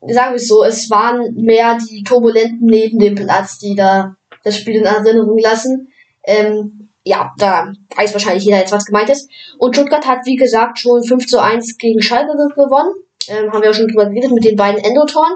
sagen 0.08 0.30
wir 0.32 0.36
es 0.36 0.48
so, 0.48 0.64
es 0.64 0.88
waren 0.90 1.34
mehr 1.34 1.78
die 1.78 2.02
Turbulenten 2.02 2.66
neben 2.66 2.98
dem 2.98 3.14
Platz, 3.14 3.58
die 3.58 3.74
da 3.74 4.16
das 4.44 4.56
Spiel 4.56 4.76
in 4.76 4.84
Erinnerung 4.84 5.38
lassen. 5.38 5.88
Ähm, 6.24 6.88
ja, 7.04 7.32
da 7.38 7.72
weiß 7.94 8.12
wahrscheinlich 8.14 8.44
jeder 8.44 8.58
jetzt, 8.58 8.72
was 8.72 8.86
gemeint 8.86 9.10
ist. 9.10 9.28
Und 9.58 9.76
Stuttgart 9.76 10.06
hat, 10.06 10.20
wie 10.24 10.36
gesagt, 10.36 10.78
schon 10.78 11.04
5 11.04 11.26
zu 11.26 11.40
1 11.40 11.78
gegen 11.78 12.02
Schalke 12.02 12.32
gewonnen. 12.54 12.94
Ähm, 13.28 13.52
haben 13.52 13.62
wir 13.62 13.70
auch 13.70 13.74
schon 13.74 13.88
drüber 13.88 14.06
geredet 14.06 14.32
mit 14.32 14.44
den 14.44 14.56
beiden 14.56 14.82
Endotoren. 14.82 15.34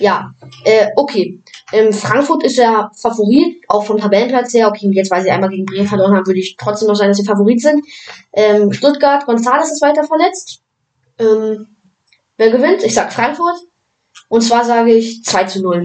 Ja, 0.00 0.34
äh, 0.64 0.88
okay. 0.96 1.40
Ähm, 1.72 1.92
Frankfurt 1.92 2.42
ist 2.42 2.56
ja 2.56 2.90
Favorit, 2.96 3.62
auch 3.68 3.84
vom 3.84 3.98
Tabellenplatz 3.98 4.54
her. 4.54 4.68
Okay, 4.68 4.88
jetzt, 4.92 5.10
weil 5.10 5.22
sie 5.22 5.30
einmal 5.30 5.50
gegen 5.50 5.66
Bremen 5.66 5.86
verloren 5.86 6.16
haben, 6.16 6.26
würde 6.26 6.40
ich 6.40 6.56
trotzdem 6.56 6.88
noch 6.88 6.96
sagen, 6.96 7.10
dass 7.10 7.18
sie 7.18 7.26
Favorit 7.26 7.60
sind. 7.60 7.84
Ähm, 8.32 8.72
Stuttgart, 8.72 9.24
González 9.24 9.70
ist 9.70 9.82
weiter 9.82 10.04
verletzt. 10.04 10.62
Ähm, 11.18 11.68
wer 12.38 12.50
gewinnt? 12.50 12.82
Ich 12.82 12.94
sag 12.94 13.12
Frankfurt. 13.12 13.58
Und 14.28 14.40
zwar 14.40 14.64
sage 14.64 14.92
ich 14.94 15.22
2 15.22 15.44
zu 15.44 15.62
0. 15.62 15.82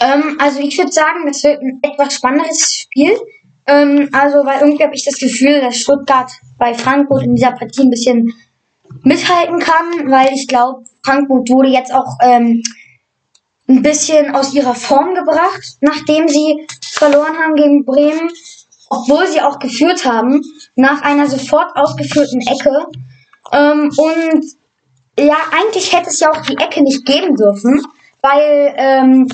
Ähm, 0.00 0.36
also 0.38 0.60
ich 0.60 0.78
würde 0.78 0.92
sagen, 0.92 1.26
das 1.26 1.42
wird 1.42 1.60
ein 1.60 1.80
etwas 1.82 2.14
spannenderes 2.14 2.72
Spiel. 2.72 3.18
Ähm, 3.66 4.08
also, 4.12 4.46
weil 4.46 4.60
irgendwie 4.60 4.84
habe 4.84 4.94
ich 4.94 5.04
das 5.04 5.18
Gefühl, 5.18 5.60
dass 5.60 5.76
Stuttgart 5.76 6.30
bei 6.56 6.72
Frankfurt 6.72 7.24
in 7.24 7.34
dieser 7.34 7.52
Partie 7.52 7.82
ein 7.82 7.90
bisschen 7.90 8.32
mithalten 9.02 9.58
kann, 9.58 10.10
weil 10.10 10.32
ich 10.32 10.46
glaube, 10.46 10.84
Frankfurt 11.04 11.50
wurde 11.50 11.68
jetzt 11.68 11.92
auch 11.92 12.16
ähm, 12.22 12.62
ein 13.68 13.82
bisschen 13.82 14.34
aus 14.34 14.54
ihrer 14.54 14.74
Form 14.74 15.14
gebracht, 15.14 15.76
nachdem 15.80 16.28
sie 16.28 16.66
verloren 16.92 17.36
haben 17.38 17.54
gegen 17.54 17.84
Bremen, 17.84 18.30
obwohl 18.88 19.26
sie 19.26 19.42
auch 19.42 19.58
geführt 19.58 20.04
haben, 20.04 20.42
nach 20.74 21.02
einer 21.02 21.28
sofort 21.28 21.76
ausgeführten 21.76 22.40
Ecke. 22.40 22.86
Ähm, 23.52 23.90
und 23.96 24.44
ja, 25.18 25.36
eigentlich 25.50 25.92
hätte 25.92 26.08
es 26.08 26.20
ja 26.20 26.30
auch 26.30 26.40
die 26.42 26.56
Ecke 26.56 26.82
nicht 26.82 27.04
geben 27.04 27.36
dürfen, 27.36 27.84
weil 28.22 28.74
ähm, 28.76 29.28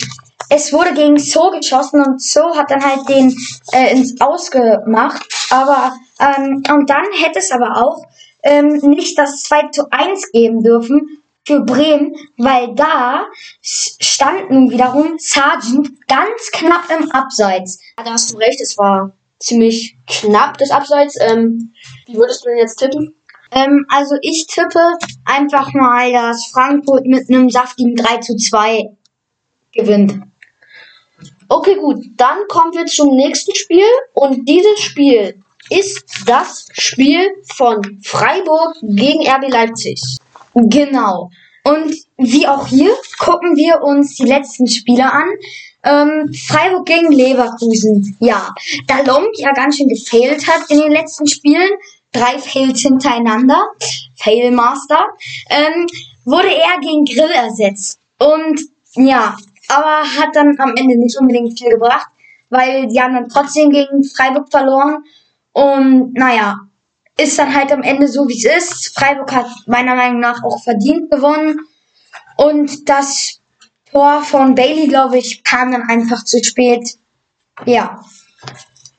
es 0.48 0.72
wurde 0.72 0.94
gegen 0.94 1.18
So 1.18 1.50
geschossen 1.50 2.02
und 2.02 2.20
So 2.20 2.56
hat 2.56 2.70
dann 2.70 2.84
halt 2.84 3.08
den 3.08 3.36
äh, 3.72 3.92
ins 3.92 4.20
Ausgemacht. 4.20 5.26
Aber 5.50 5.94
ähm, 6.18 6.62
und 6.72 6.90
dann 6.90 7.04
hätte 7.22 7.38
es 7.38 7.52
aber 7.52 7.84
auch 7.84 8.04
ähm, 8.42 8.78
nicht 8.82 9.16
das 9.16 9.44
2 9.44 9.68
zu 9.68 9.90
1 9.90 10.32
geben 10.32 10.62
dürfen 10.62 11.22
für 11.46 11.60
Bremen, 11.60 12.14
weil 12.38 12.74
da 12.74 13.26
stand 13.62 14.50
nun 14.50 14.70
wiederum 14.70 15.16
Sargent 15.18 16.06
ganz 16.08 16.50
knapp 16.52 16.88
im 16.98 17.10
Abseits. 17.10 17.80
Ja, 17.98 18.04
da 18.04 18.12
hast 18.12 18.32
du 18.32 18.38
recht, 18.38 18.60
es 18.60 18.78
war 18.78 19.12
ziemlich 19.38 19.96
knapp 20.06 20.58
das 20.58 20.70
Abseits. 20.70 21.16
Ähm, 21.20 21.72
wie 22.06 22.14
würdest 22.14 22.44
du 22.44 22.48
denn 22.48 22.58
jetzt 22.58 22.76
tippen? 22.76 23.14
Ähm, 23.50 23.86
also 23.88 24.16
ich 24.22 24.46
tippe 24.46 24.80
einfach 25.24 25.72
mal, 25.74 26.12
dass 26.12 26.46
Frankfurt 26.46 27.06
mit 27.06 27.28
einem 27.28 27.50
saftigen 27.50 27.94
3 27.94 28.18
zu 28.18 28.36
2 28.36 28.90
gewinnt. 29.72 30.20
Okay, 31.48 31.76
gut. 31.76 32.04
Dann 32.16 32.38
kommen 32.48 32.72
wir 32.72 32.86
zum 32.86 33.14
nächsten 33.16 33.54
Spiel. 33.54 33.84
Und 34.14 34.48
dieses 34.48 34.80
Spiel 34.80 35.40
ist 35.70 36.04
das 36.26 36.68
Spiel 36.72 37.30
von 37.54 38.00
Freiburg 38.02 38.76
gegen 38.82 39.26
RB 39.28 39.50
Leipzig. 39.50 40.00
Genau. 40.54 41.30
Und 41.64 41.94
wie 42.18 42.46
auch 42.46 42.66
hier 42.66 42.94
gucken 43.18 43.56
wir 43.56 43.82
uns 43.82 44.16
die 44.16 44.26
letzten 44.26 44.66
Spiele 44.66 45.10
an. 45.10 45.28
Ähm, 45.82 46.32
Freiburg 46.34 46.86
gegen 46.86 47.10
Leverkusen. 47.10 48.16
Ja, 48.20 48.54
da 48.86 49.00
Lomb 49.00 49.28
ja 49.34 49.52
ganz 49.52 49.76
schön 49.76 49.88
gefailt 49.88 50.46
hat 50.46 50.70
in 50.70 50.80
den 50.80 50.92
letzten 50.92 51.26
Spielen. 51.26 51.70
Drei 52.12 52.38
Fails 52.38 52.80
hintereinander. 52.80 53.62
Failmaster. 54.16 55.04
Ähm, 55.50 55.86
wurde 56.24 56.54
er 56.54 56.80
gegen 56.80 57.04
Grill 57.04 57.30
ersetzt. 57.30 57.98
Und 58.18 58.60
ja, 58.96 59.36
aber 59.68 60.02
hat 60.02 60.34
dann 60.34 60.58
am 60.58 60.74
Ende 60.76 60.96
nicht 60.98 61.18
unbedingt 61.18 61.58
viel 61.58 61.70
gebracht, 61.70 62.06
weil 62.50 62.86
die 62.86 63.00
haben 63.00 63.14
dann 63.14 63.28
trotzdem 63.28 63.70
gegen 63.70 64.04
Freiburg 64.04 64.50
verloren. 64.50 65.02
Und 65.52 66.14
naja, 66.14 66.58
ist 67.16 67.38
dann 67.38 67.54
halt 67.54 67.70
am 67.72 67.82
Ende 67.82 68.08
so, 68.08 68.28
wie 68.28 68.36
es 68.36 68.44
ist. 68.44 68.98
Freiburg 68.98 69.32
hat 69.32 69.46
meiner 69.66 69.94
Meinung 69.94 70.20
nach 70.20 70.42
auch 70.42 70.62
verdient 70.62 71.10
gewonnen. 71.10 71.60
Und 72.36 72.88
das 72.88 73.40
Tor 73.90 74.22
von 74.24 74.54
Bailey, 74.54 74.88
glaube 74.88 75.18
ich, 75.18 75.44
kam 75.44 75.70
dann 75.70 75.82
einfach 75.82 76.24
zu 76.24 76.42
spät. 76.42 76.96
Ja. 77.64 78.02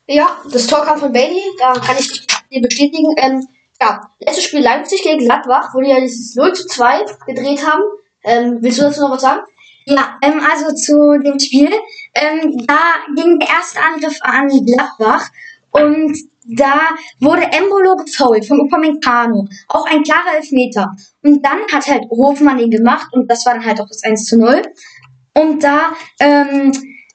Ja, 0.08 0.38
das 0.50 0.68
Tor 0.68 0.86
kam 0.86 1.00
von 1.00 1.12
Bailey, 1.12 1.42
da 1.60 1.74
kann 1.74 1.98
ich 2.00 2.26
dir 2.50 2.62
bestätigen. 2.62 3.14
Ähm, 3.18 3.48
ja, 3.82 4.10
letztes 4.20 4.46
Spiel 4.46 4.62
Leipzig 4.62 5.04
gegen 5.04 5.26
Gladbach, 5.26 5.74
wo 5.74 5.82
die 5.82 5.90
ja 5.90 6.00
dieses 6.00 6.36
0 6.36 6.54
zu 6.54 6.68
2 6.68 7.04
gedreht 7.28 7.66
haben. 7.68 7.84
Ähm, 8.24 8.58
willst 8.62 8.78
du 8.80 8.84
dazu 8.84 9.02
noch 9.02 9.12
was 9.12 9.22
sagen? 9.22 9.42
Ja, 9.86 10.18
ähm, 10.22 10.40
also 10.40 10.74
zu 10.74 11.20
dem 11.20 11.40
Spiel. 11.40 11.72
Ähm, 12.14 12.66
da 12.66 12.80
ging 13.16 13.40
der 13.40 13.50
erste 13.50 13.82
Angriff 13.82 14.18
an 14.22 14.48
Gladbach 14.66 15.30
und 15.72 16.18
da 16.48 16.80
wurde 17.20 17.44
Embolo 17.44 17.96
gefoult 17.96 18.46
von 18.46 18.62
Upamecano. 18.62 19.48
Auch 19.68 19.86
ein 19.88 20.04
klarer 20.04 20.38
Elfmeter. 20.38 20.92
Und 21.24 21.44
dann 21.44 21.60
hat 21.72 21.88
halt 21.88 22.04
Hofmann 22.10 22.58
den 22.58 22.70
gemacht 22.70 23.08
und 23.14 23.30
das 23.30 23.46
war 23.46 23.54
dann 23.54 23.66
halt 23.66 23.82
auch 23.82 23.88
das 23.88 24.04
1 24.04 24.26
zu 24.26 24.38
0. 24.38 24.62
Und 25.34 25.64
da 25.64 25.94
ähm, 26.20 26.72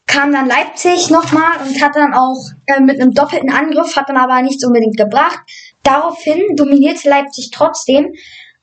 kam 0.06 0.32
dann 0.32 0.46
Leipzig 0.46 1.10
nochmal 1.10 1.58
und 1.64 1.80
hat 1.80 1.94
dann 1.94 2.12
auch 2.12 2.50
äh, 2.66 2.80
mit 2.80 3.00
einem 3.00 3.12
doppelten 3.12 3.50
Angriff, 3.50 3.96
hat 3.96 4.08
dann 4.08 4.16
aber 4.16 4.42
nichts 4.42 4.64
unbedingt 4.64 4.96
gebracht. 4.96 5.38
Daraufhin 5.82 6.56
dominierte 6.56 7.08
Leipzig 7.08 7.50
trotzdem. 7.52 8.12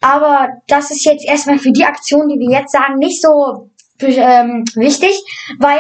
Aber 0.02 0.50
das 0.68 0.92
ist 0.92 1.06
jetzt 1.06 1.26
erstmal 1.26 1.58
für 1.58 1.72
die 1.72 1.86
Aktion, 1.86 2.28
die 2.28 2.38
wir 2.38 2.60
jetzt 2.60 2.72
sagen, 2.72 2.98
nicht 3.00 3.22
so 3.22 3.72
ähm, 4.00 4.64
wichtig, 4.76 5.14
weil 5.58 5.80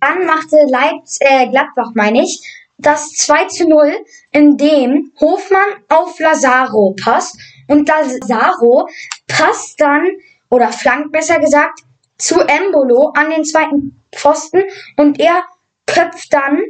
dann 0.00 0.24
machte 0.26 0.56
Leipzig, 0.68 1.26
äh, 1.26 1.48
Gladbach, 1.48 1.90
meine 1.94 2.22
ich, 2.22 2.40
das 2.78 3.12
2 3.12 3.46
zu 3.46 3.68
0, 3.68 4.04
in 4.32 4.56
dem 4.56 5.12
Hofmann 5.20 5.64
auf 5.88 6.18
Lazaro 6.18 6.94
passt 7.02 7.38
und 7.68 7.88
Lazaro 7.88 8.88
passt 9.26 9.80
dann, 9.80 10.08
oder 10.50 10.68
flankt 10.68 11.12
besser 11.12 11.40
gesagt, 11.40 11.80
zu 12.18 12.40
Embolo 12.40 13.12
an 13.16 13.30
den 13.30 13.44
zweiten 13.44 14.00
Pfosten 14.14 14.62
und 14.96 15.20
er 15.20 15.42
köpft 15.86 16.32
dann 16.32 16.60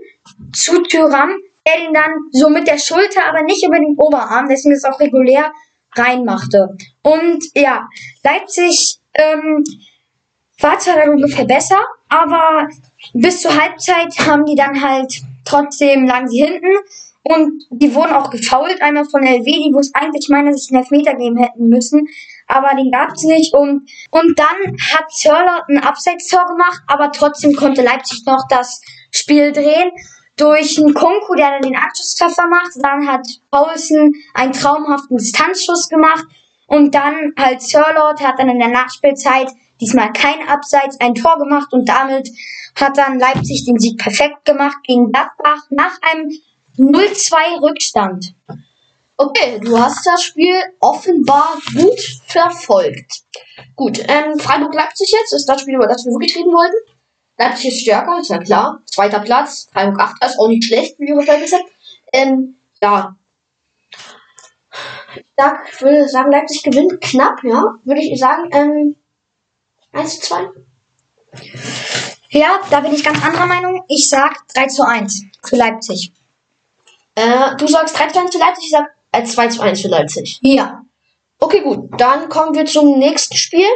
zu 0.53 0.83
Tyram, 0.83 1.31
der 1.67 1.85
ihn 1.85 1.95
dann 1.95 2.13
so 2.33 2.49
mit 2.49 2.67
der 2.67 2.79
Schulter, 2.79 3.27
aber 3.29 3.43
nicht 3.43 3.65
über 3.65 3.77
den 3.77 3.97
Oberarm, 3.97 4.49
deswegen 4.49 4.75
ist 4.75 4.85
es 4.85 4.91
auch 4.91 5.01
regulär, 5.01 5.53
reinmachte. 5.95 6.77
Und 7.03 7.45
ja, 7.55 7.89
Leipzig 8.23 8.99
ähm, 9.15 9.65
war 10.61 10.79
zwar 10.79 10.97
dann 10.97 11.11
ungefähr 11.11 11.45
besser, 11.45 11.79
aber 12.09 12.69
bis 13.13 13.43
zur 13.43 13.61
Halbzeit 13.61 14.13
haben 14.27 14.45
die 14.45 14.57
dann 14.57 14.83
halt 14.83 15.23
trotzdem 15.47 16.07
lagen 16.07 16.29
sie 16.29 16.45
hinten. 16.45 16.77
Und 17.23 17.65
die 17.71 17.93
wurden 17.93 18.13
auch 18.13 18.31
gefault, 18.31 18.81
einmal 18.81 19.05
von 19.05 19.25
LW, 19.25 19.73
wo 19.73 19.81
es 19.81 19.93
eigentlich 19.95 20.29
meiner 20.29 20.53
Sicht 20.53 20.71
einen 20.71 20.83
Elfmeter 20.83 21.17
geben 21.17 21.37
hätten 21.39 21.69
müssen, 21.69 22.07
aber 22.47 22.77
den 22.77 22.93
gab 22.93 23.15
es 23.15 23.25
nicht. 23.25 23.53
Und, 23.53 23.89
und 24.11 24.39
dann 24.39 24.77
hat 24.93 25.11
Sörler 25.11 25.65
ein 25.69 25.79
Abseitstor 25.79 26.47
gemacht, 26.47 26.81
aber 26.87 27.11
trotzdem 27.11 27.55
konnte 27.57 27.83
Leipzig 27.83 28.25
noch 28.27 28.45
das 28.49 28.81
Spiel 29.11 29.53
drehen. 29.53 29.91
Durch 30.37 30.79
einen 30.79 30.95
Kunku, 30.95 31.35
der 31.35 31.51
dann 31.51 31.63
den 31.63 31.77
Abschlusstreffer 31.77 32.47
macht, 32.47 32.73
dann 32.77 33.09
hat 33.09 33.27
Paulsen 33.51 34.13
einen 34.35 34.53
traumhaften 34.53 35.17
Distanzschuss 35.17 35.89
gemacht. 35.89 36.25
Und 36.69 36.95
dann 36.95 37.33
halt 37.39 37.63
Sirlot 37.63 38.21
hat 38.21 38.39
dann 38.39 38.51
in 38.51 38.59
der 38.59 38.69
Nachspielzeit 38.69 39.49
diesmal 39.81 40.13
kein 40.13 40.49
Abseits, 40.49 41.01
ein 41.01 41.15
Tor 41.15 41.39
gemacht 41.39 41.73
und 41.73 41.89
damit 41.89 42.31
hat 42.75 42.97
dann 42.97 43.19
Leipzig 43.19 43.65
den 43.65 43.79
Sieg 43.79 43.99
perfekt 43.99 44.45
gemacht 44.45 44.77
gegen 44.85 45.13
Gladbach 45.13 45.63
nach 45.71 45.99
einem 46.03 46.31
0-2 46.79 47.63
Rückstand. 47.63 48.35
Okay, 49.19 49.59
du 49.63 49.79
hast 49.79 50.07
das 50.07 50.23
Spiel 50.23 50.55
offenbar 50.81 51.57
gut 51.75 52.01
verfolgt. 52.27 53.23
Gut, 53.75 53.99
ähm, 54.09 54.39
Freiburg-Leipzig 54.39 55.11
jetzt 55.11 55.33
ist 55.33 55.47
das 55.47 55.63
Spiel, 55.63 55.77
über 55.77 55.87
das 55.87 56.05
wir 56.05 56.13
wirklich 56.13 56.37
reden 56.37 56.53
wollten. 56.53 56.77
Leipzig 57.39 57.69
ist 57.69 57.81
stärker, 57.81 58.21
ist 58.21 58.29
ja 58.29 58.39
klar. 58.39 58.83
Zweiter 58.85 59.21
Platz, 59.21 59.69
Freiburg 59.73 60.01
8 60.01 60.25
ist 60.25 60.39
auch 60.39 60.49
nicht 60.49 60.65
schlecht, 60.65 60.99
wie 60.99 61.07
wir 61.07 61.23
Verhältnis 61.23 61.53
haben. 61.53 61.69
Ähm, 62.13 62.57
ja. 62.83 63.17
Ich 65.73 65.81
würde 65.81 66.09
sagen, 66.09 66.31
Leipzig 66.31 66.63
gewinnt 66.63 67.01
knapp, 67.01 67.43
ja. 67.43 67.75
Würde 67.85 68.01
ich 68.03 68.19
sagen, 68.19 68.51
ähm, 68.53 68.97
1 69.97 70.21
zu 70.21 70.29
2. 70.29 70.51
Ja, 72.31 72.61
da 72.71 72.81
bin 72.81 72.93
ich 72.93 73.05
ganz 73.05 73.23
anderer 73.25 73.47
Meinung. 73.47 73.85
Ich 73.89 74.09
sag 74.09 74.47
3 74.55 74.67
zu 74.67 74.87
1 74.87 75.25
für 75.43 75.57
Leipzig. 75.57 76.13
Äh, 77.15 77.57
du 77.57 77.67
sagst 77.67 77.99
3 77.99 78.09
zu 78.09 78.21
1 78.21 78.33
für 78.33 78.39
Leipzig, 78.39 78.65
ich 78.65 78.71
sag 78.71 78.95
äh, 79.13 79.25
2 79.25 79.49
zu 79.49 79.63
1 79.63 79.81
für 79.81 79.89
Leipzig. 79.89 80.39
Ja. 80.43 80.83
Okay, 81.39 81.61
gut. 81.61 81.89
Dann 81.99 82.29
kommen 82.29 82.55
wir 82.55 82.67
zum 82.67 82.99
nächsten 82.99 83.37
Spiel. 83.37 83.67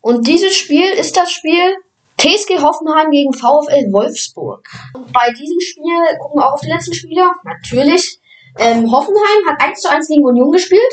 Und 0.00 0.26
dieses 0.26 0.54
Spiel 0.56 0.90
ist 0.92 1.16
das 1.16 1.30
Spiel 1.30 1.76
TSG 2.18 2.60
Hoffenheim 2.60 3.10
gegen 3.10 3.32
VfL 3.32 3.92
Wolfsburg. 3.92 4.68
Und 4.94 5.12
bei 5.12 5.30
diesem 5.32 5.60
Spiel 5.60 6.18
gucken 6.20 6.40
wir 6.40 6.48
auch 6.48 6.54
auf 6.54 6.60
die 6.60 6.70
letzten 6.70 6.94
Spieler. 6.94 7.32
Natürlich. 7.44 8.18
Ähm, 8.58 8.90
Hoffenheim 8.90 9.48
hat 9.48 9.62
1 9.62 9.80
zu 9.80 9.90
1 9.90 10.08
gegen 10.08 10.24
Union 10.24 10.50
gespielt. 10.52 10.92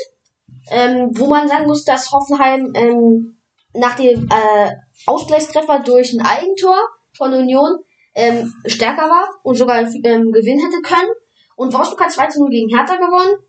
Ähm, 0.70 1.10
wo 1.12 1.26
man 1.26 1.48
sagen 1.48 1.66
muss, 1.66 1.84
dass 1.84 2.10
Hoffenheim 2.12 2.72
ähm, 2.74 3.39
nach 3.74 3.96
dem 3.96 4.28
äh, 4.28 4.70
Ausgleichstreffer 5.06 5.80
durch 5.84 6.12
ein 6.12 6.24
Eigentor 6.24 6.76
von 7.12 7.32
Union 7.32 7.78
ähm, 8.14 8.52
stärker 8.66 9.08
war 9.08 9.28
und 9.42 9.54
sogar 9.56 9.80
ähm, 9.80 10.32
gewinnen 10.32 10.60
hätte 10.64 10.82
können. 10.82 11.10
Und 11.56 11.72
Wolfsburg 11.72 12.04
hat 12.04 12.12
2 12.12 12.26
zu 12.28 12.40
0 12.40 12.50
gegen 12.50 12.68
Hertha 12.68 12.96
gewonnen. 12.96 13.44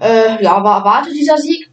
Äh, 0.00 0.42
ja, 0.42 0.62
war 0.62 0.78
erwartet 0.78 1.14
dieser 1.14 1.36
Sieg. 1.36 1.68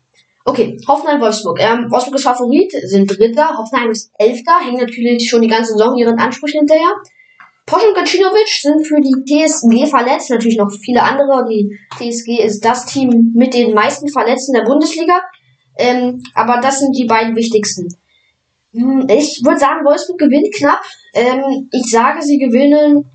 Okay, 0.46 0.78
Hoffenheim-Wolfsburg. 0.88 1.60
Ähm, 1.62 1.92
Wolfsburg 1.92 2.16
ist 2.16 2.24
Favorit, 2.24 2.72
sind 2.84 3.08
Dritter, 3.08 3.58
Hoffenheim 3.58 3.92
ist 3.92 4.12
Elfter, 4.18 4.60
hängen 4.60 4.82
natürlich 4.82 5.30
schon 5.30 5.42
die 5.42 5.48
ganze 5.48 5.74
Saison 5.74 5.96
ihren 5.98 6.18
Ansprüchen 6.20 6.60
hinterher. 6.60 6.92
Posch 7.66 7.86
und 7.86 7.94
Gacinovic 7.94 8.48
sind 8.48 8.88
für 8.88 9.00
die 9.00 9.14
TSG 9.26 9.88
verletzt, 9.88 10.32
natürlich 10.32 10.58
noch 10.58 10.72
viele 10.72 11.04
andere. 11.04 11.48
Die 11.48 11.78
TSG 11.98 12.44
ist 12.44 12.66
das 12.66 12.88
Team 12.88 13.32
mit 13.36 13.54
den 13.54 13.76
meisten 13.76 14.08
Verletzten 14.08 14.54
der 14.54 14.64
Bundesliga. 14.64 15.22
Ähm, 15.80 16.24
aber 16.34 16.60
das 16.62 16.80
sind 16.80 16.96
die 16.96 17.06
beiden 17.06 17.36
wichtigsten. 17.36 17.88
Hm, 18.74 19.08
Ich 19.10 19.44
würde 19.44 19.60
sagen, 19.60 19.86
Wolfsburg 19.86 20.20
gewinnt 20.20 20.54
knapp. 20.54 20.84
Ähm, 21.14 21.70
ich 21.72 21.90
sage, 21.90 22.22
sie 22.22 22.38
gewinnen 22.38 23.06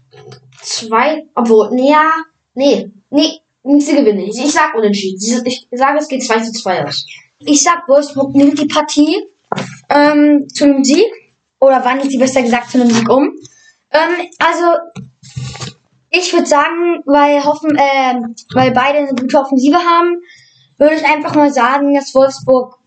zwei, 0.62 1.26
obwohl, 1.34 1.70
nee, 1.72 1.90
ja, 1.90 2.10
nee, 2.54 2.90
nee, 3.10 3.40
sie 3.78 3.94
gewinnen 3.96 4.24
nicht. 4.24 4.38
Ich 4.38 4.52
sag 4.52 4.74
unentschieden. 4.74 5.18
Ich 5.46 5.66
sage, 5.72 5.98
es 5.98 6.08
geht 6.08 6.24
2 6.24 6.40
zu 6.40 6.52
2 6.52 6.86
aus. 6.86 7.06
Ich 7.40 7.62
sag, 7.62 7.86
Wolfsburg 7.86 8.34
nimmt 8.34 8.58
die 8.60 8.66
Partie 8.66 9.16
ähm, 9.90 10.48
zu 10.52 10.64
einem 10.64 10.82
Sieg. 10.84 11.06
Oder 11.60 11.84
wandelt 11.84 12.10
sie 12.10 12.18
besser 12.18 12.42
gesagt 12.42 12.70
zu 12.70 12.80
einem 12.80 12.90
Sieg 12.90 13.08
um. 13.08 13.30
Ähm, 13.90 14.28
also, 14.38 14.76
ich 16.10 16.32
würde 16.32 16.46
sagen, 16.46 17.02
weil, 17.06 17.42
hoffen, 17.44 17.70
ähm, 17.78 18.34
weil 18.52 18.70
beide 18.72 18.98
eine 18.98 19.14
gute 19.14 19.38
Offensive 19.38 19.78
haben, 19.78 20.20
würde 20.78 20.96
ich 20.96 21.04
einfach 21.04 21.34
mal 21.34 21.52
sagen, 21.52 21.94
dass 21.94 22.14
Wolfsburg 22.14 22.78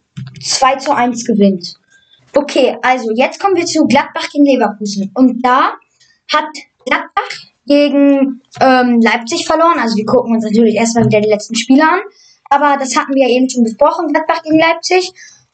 2 0.41 0.75
zu 0.77 0.95
1 0.95 1.25
gewinnt. 1.25 1.75
Okay, 2.35 2.77
also 2.81 3.11
jetzt 3.15 3.39
kommen 3.39 3.55
wir 3.55 3.65
zu 3.65 3.85
Gladbach 3.87 4.29
gegen 4.31 4.45
Leverkusen. 4.45 5.11
Und 5.13 5.41
da 5.45 5.73
hat 6.31 6.49
Gladbach 6.85 7.47
gegen 7.65 8.41
ähm, 8.61 9.01
Leipzig 9.01 9.45
verloren. 9.45 9.79
Also 9.79 9.97
wir 9.97 10.05
gucken 10.05 10.35
uns 10.35 10.43
natürlich 10.43 10.75
erstmal 10.75 11.05
wieder 11.05 11.21
die 11.21 11.29
letzten 11.29 11.55
Spiele 11.55 11.83
an. 11.83 11.99
Aber 12.49 12.77
das 12.79 12.95
hatten 12.95 13.13
wir 13.13 13.27
eben 13.27 13.49
schon 13.49 13.63
besprochen, 13.63 14.13
Gladbach 14.13 14.43
gegen 14.43 14.59
Leipzig. 14.59 15.11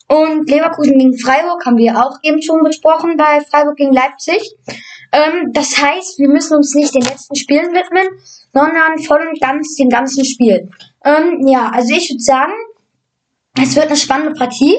Und 0.08 0.50
Leverkusen 0.50 0.98
gegen 0.98 1.18
Freiburg 1.18 1.66
haben 1.66 1.78
wir 1.78 1.98
auch 1.98 2.18
eben 2.24 2.42
schon 2.42 2.64
besprochen 2.64 3.18
bei 3.18 3.42
Freiburg 3.42 3.78
gegen 3.78 3.94
Leipzig. 3.94 4.56
Ähm, 5.14 5.52
das 5.54 5.80
heißt, 5.80 6.18
wir 6.18 6.28
müssen 6.28 6.58
uns 6.58 6.74
nicht 6.74 6.94
den 6.96 7.04
letzten 7.04 7.36
Spielen 7.36 7.72
widmen, 7.72 8.08
sondern 8.52 9.00
voll 9.00 9.26
und 9.28 9.40
ganz 9.40 9.76
dem 9.76 9.90
ganzen 9.90 10.26
Spiel. 10.26 10.70
Ähm, 11.06 11.48
ja, 11.48 11.70
also 11.70 11.94
ich 11.94 12.10
würde 12.10 12.24
sagen, 12.24 12.54
es 13.62 13.76
wird 13.76 13.88
eine 13.88 13.96
spannende 13.96 14.34
Partie. 14.34 14.76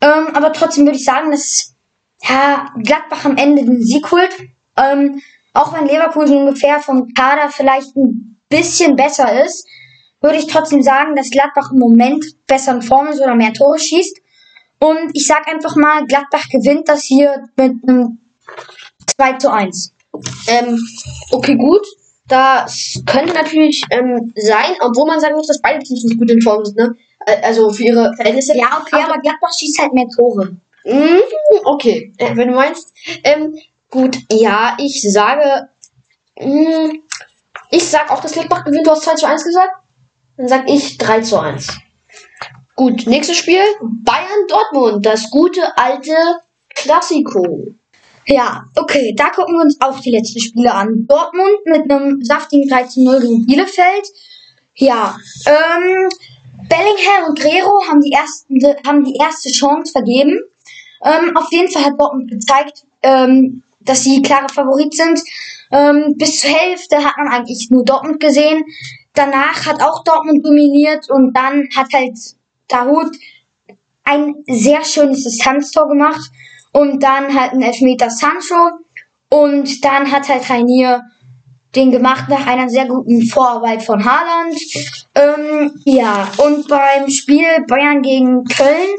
Ähm, 0.00 0.28
aber 0.34 0.52
trotzdem 0.52 0.84
würde 0.84 0.98
ich 0.98 1.04
sagen, 1.04 1.30
dass 1.30 1.74
ja, 2.22 2.66
Gladbach 2.82 3.24
am 3.24 3.36
Ende 3.36 3.64
den 3.64 3.82
Sieg 3.82 4.10
holt. 4.10 4.34
Ähm, 4.76 5.20
auch 5.52 5.72
wenn 5.72 5.86
Leverkusen 5.86 6.36
ungefähr 6.38 6.80
vom 6.80 7.14
Kader 7.14 7.48
vielleicht 7.48 7.94
ein 7.96 8.40
bisschen 8.48 8.96
besser 8.96 9.44
ist, 9.44 9.68
würde 10.20 10.38
ich 10.38 10.46
trotzdem 10.46 10.82
sagen, 10.82 11.14
dass 11.14 11.30
Gladbach 11.30 11.70
im 11.70 11.78
Moment 11.78 12.24
besser 12.46 12.72
in 12.72 12.82
Form 12.82 13.06
ist 13.06 13.20
oder 13.20 13.36
mehr 13.36 13.52
Tore 13.52 13.78
schießt. 13.78 14.20
Und 14.80 15.10
ich 15.12 15.26
sag 15.26 15.46
einfach 15.46 15.76
mal, 15.76 16.06
Gladbach 16.06 16.48
gewinnt 16.50 16.88
das 16.88 17.04
hier 17.04 17.44
mit 17.56 17.74
einem 17.86 18.18
2 19.06 19.32
zu 19.34 19.50
1. 19.52 19.92
Ähm, 20.48 20.78
okay, 21.32 21.56
gut. 21.56 21.86
Das 22.28 23.02
könnte 23.06 23.34
natürlich 23.34 23.82
ähm, 23.90 24.32
sein, 24.36 24.72
obwohl 24.80 25.06
man 25.06 25.20
sagen 25.20 25.34
muss, 25.34 25.46
dass 25.48 25.60
beide 25.60 25.80
Teams 25.84 26.04
nicht 26.04 26.18
gut 26.18 26.30
in 26.30 26.40
Form 26.40 26.64
sind, 26.64 26.76
ne? 26.78 26.94
Äh, 27.26 27.42
Also 27.42 27.68
für 27.70 27.82
ihre 27.84 28.12
Verhältnisse. 28.16 28.56
Ja, 28.56 28.80
okay, 28.80 29.02
aber 29.04 29.20
Gladbach 29.20 29.52
schießt 29.52 29.78
halt 29.80 29.92
mehr 29.92 30.06
Tore. 30.16 30.56
Mm, 30.86 31.20
Okay, 31.64 32.12
äh, 32.18 32.34
wenn 32.36 32.48
du 32.48 32.54
meinst. 32.54 32.92
Ähm, 33.24 33.58
gut, 33.90 34.16
ja, 34.30 34.76
ich 34.78 35.02
sage. 35.02 35.68
mm, 36.40 36.92
ich 37.70 37.84
sag 37.84 38.10
auch, 38.10 38.20
dass 38.20 38.32
Gladbach 38.32 38.64
gewinnt. 38.64 38.86
Du 38.86 38.90
hast 38.92 39.02
2 39.04 39.14
zu 39.16 39.26
1 39.26 39.44
gesagt. 39.44 39.72
Dann 40.36 40.48
sag 40.48 40.68
ich 40.70 40.96
3 40.98 41.20
zu 41.20 41.38
1. 41.38 41.68
Gut, 42.76 43.06
nächstes 43.06 43.36
Spiel. 43.36 43.60
Bayern-Dortmund. 43.82 45.04
Das 45.04 45.30
gute 45.30 45.76
alte 45.76 46.14
Klassiko. 46.74 47.66
Ja, 48.26 48.64
okay, 48.76 49.14
da 49.16 49.28
gucken 49.28 49.54
wir 49.54 49.62
uns 49.62 49.78
auch 49.80 50.00
die 50.00 50.10
letzten 50.10 50.40
Spiele 50.40 50.72
an. 50.72 51.06
Dortmund 51.06 51.58
mit 51.66 51.90
einem 51.90 52.24
saftigen 52.24 52.68
3 52.68 52.84
zu 52.84 53.04
0 53.04 53.20
gegen 53.20 53.46
Bielefeld. 53.46 54.06
Ja, 54.76 55.16
ähm, 55.46 56.08
Bellingham 56.68 57.28
und 57.28 57.40
Guerrero 57.40 57.86
haben 57.86 58.00
die, 58.00 58.12
ersten, 58.12 58.58
haben 58.86 59.04
die 59.04 59.16
erste 59.16 59.50
Chance 59.50 59.92
vergeben. 59.92 60.40
Ähm, 61.04 61.36
auf 61.36 61.52
jeden 61.52 61.70
Fall 61.70 61.84
hat 61.84 62.00
Dortmund 62.00 62.30
gezeigt, 62.30 62.84
ähm, 63.02 63.62
dass 63.80 64.02
sie 64.02 64.22
klare 64.22 64.48
Favorit 64.48 64.94
sind. 64.94 65.20
Ähm, 65.70 66.14
bis 66.16 66.40
zur 66.40 66.50
Hälfte 66.50 66.96
hat 67.04 67.16
man 67.18 67.28
eigentlich 67.28 67.68
nur 67.70 67.84
Dortmund 67.84 68.20
gesehen. 68.20 68.64
Danach 69.12 69.66
hat 69.66 69.82
auch 69.82 70.02
Dortmund 70.02 70.44
dominiert 70.44 71.10
und 71.10 71.34
dann 71.34 71.68
hat 71.76 71.92
halt 71.92 72.16
Dahut 72.68 73.14
ein 74.02 74.34
sehr 74.46 74.84
schönes 74.84 75.24
Distanztor 75.24 75.88
gemacht 75.88 76.30
und 76.74 77.02
dann 77.02 77.38
halt 77.38 77.52
ein 77.52 77.62
Elfmeter 77.62 78.10
Sancho 78.10 78.78
und 79.30 79.84
dann 79.84 80.10
hat 80.10 80.28
halt 80.28 80.48
Rainier 80.50 81.02
den 81.74 81.90
gemacht 81.90 82.28
nach 82.28 82.46
einer 82.46 82.68
sehr 82.68 82.86
guten 82.86 83.22
Vorarbeit 83.22 83.82
von 83.82 84.04
Haaland. 84.04 84.56
Ähm, 85.14 85.72
ja, 85.84 86.30
und 86.38 86.68
beim 86.68 87.08
Spiel 87.10 87.46
Bayern 87.66 88.02
gegen 88.02 88.44
Köln 88.44 88.90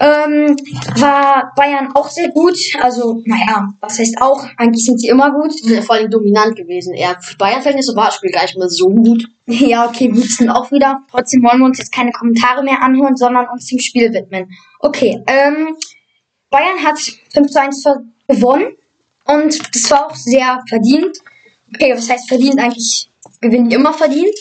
ähm, 0.00 0.56
war 1.00 1.52
Bayern 1.56 1.90
auch 1.94 2.08
sehr 2.08 2.28
gut. 2.30 2.56
Also, 2.80 3.22
naja, 3.24 3.68
was 3.80 3.98
heißt 3.98 4.20
auch? 4.20 4.46
Eigentlich 4.56 4.84
sind 4.84 5.00
sie 5.00 5.08
immer 5.08 5.32
gut. 5.32 5.52
Sind 5.52 5.84
vor 5.84 5.96
allem 5.96 6.10
dominant 6.10 6.56
gewesen. 6.56 6.94
Er 6.94 7.20
für 7.20 7.36
Bayern-Verhältnisse 7.36 7.96
war 7.96 8.06
das 8.06 8.16
Spiel 8.16 8.30
gar 8.30 8.42
nicht 8.42 8.56
mehr 8.56 8.68
so 8.68 8.88
gut. 8.90 9.24
Ja, 9.50 9.88
okay, 9.88 10.08
gut 10.08 10.30
sind 10.30 10.50
auch 10.50 10.70
wieder. 10.70 11.00
Trotzdem 11.10 11.42
wollen 11.42 11.60
wir 11.60 11.64
uns 11.64 11.78
jetzt 11.78 11.90
keine 11.90 12.12
Kommentare 12.12 12.62
mehr 12.62 12.82
anhören, 12.82 13.16
sondern 13.16 13.48
uns 13.48 13.66
dem 13.66 13.78
Spiel 13.78 14.12
widmen. 14.12 14.50
Okay, 14.80 15.22
ähm, 15.26 15.74
Bayern 16.50 16.82
hat 16.84 16.98
5 17.32 17.50
zu 17.50 17.60
1 17.60 17.82
ver- 17.82 18.02
gewonnen 18.26 18.76
und 19.24 19.74
das 19.74 19.90
war 19.90 20.06
auch 20.06 20.14
sehr 20.14 20.60
verdient. 20.68 21.18
Okay, 21.74 21.92
was 21.94 22.08
heißt 22.08 22.28
verdient? 22.28 22.58
Eigentlich 22.58 23.08
gewinnen 23.40 23.68
die 23.68 23.76
immer 23.76 23.92
verdient. 23.92 24.34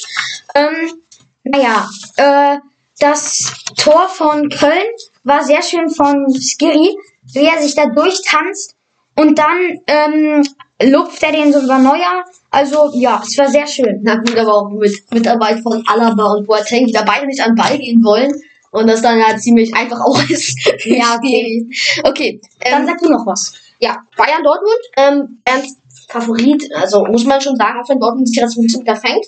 Ähm, 0.56 1.02
naja, 1.44 1.90
äh, 2.18 2.58
das 3.00 3.54
Tor 3.76 4.08
von 4.10 4.50
Köln 4.50 4.88
war 5.24 5.44
sehr 5.44 5.62
schön 5.62 5.90
von 5.90 6.26
Skiri, 6.34 6.96
wie 7.34 7.46
er 7.46 7.62
sich 7.62 7.76
da 7.76 7.86
durchtanzt 7.88 8.76
und 9.16 9.38
dann 9.38 9.58
ähm, 9.88 10.44
lupft 10.82 11.22
er 11.24 11.32
den 11.32 11.52
so 11.52 11.60
über 11.62 11.78
Neuer. 11.78 12.24
Also 12.50 12.92
ja, 12.94 13.22
es 13.26 13.38
war 13.38 13.50
sehr 13.50 13.68
schön. 13.68 14.00
Na 14.04 14.16
gut, 14.16 14.38
aber 14.38 14.54
auch 14.54 14.70
mit 14.70 14.94
Mitarbeit 15.12 15.60
von 15.62 15.84
Alaba 15.88 16.34
und 16.34 16.48
Boateng, 16.48 16.86
die 16.88 16.94
da 16.94 17.04
beide 17.04 17.28
nicht 17.28 17.42
an 17.42 17.56
Ball 17.56 17.78
gehen 17.78 18.04
wollen. 18.04 18.34
Und 18.72 18.88
das 18.88 19.02
dann 19.02 19.20
ja 19.20 19.38
ziemlich 19.38 19.74
einfach 19.74 20.00
auch 20.00 20.22
ist. 20.30 20.58
Ja, 20.86 21.16
okay. 21.16 21.70
Okay. 22.04 22.42
Dann 22.60 22.82
Ähm, 22.82 22.88
sag 22.88 23.00
du 23.00 23.10
noch 23.10 23.26
was. 23.26 23.54
ja, 23.80 23.98
Bayern 24.18 24.44
Dortmund. 24.44 24.82
Ähm, 24.98 25.42
Bayerns 25.46 25.78
Favorit, 26.10 26.70
also 26.74 27.04
muss 27.06 27.26
man 27.26 27.42
schon 27.42 27.56
sagen, 27.58 27.80
auch 27.82 27.90
wenn 27.90 28.00
Dortmund 28.00 28.28
sich 28.30 28.38
jetzt 28.38 28.58
ein 28.58 28.64
bisschen 28.64 28.82
wieder 28.82 28.96
fängt. 28.96 29.26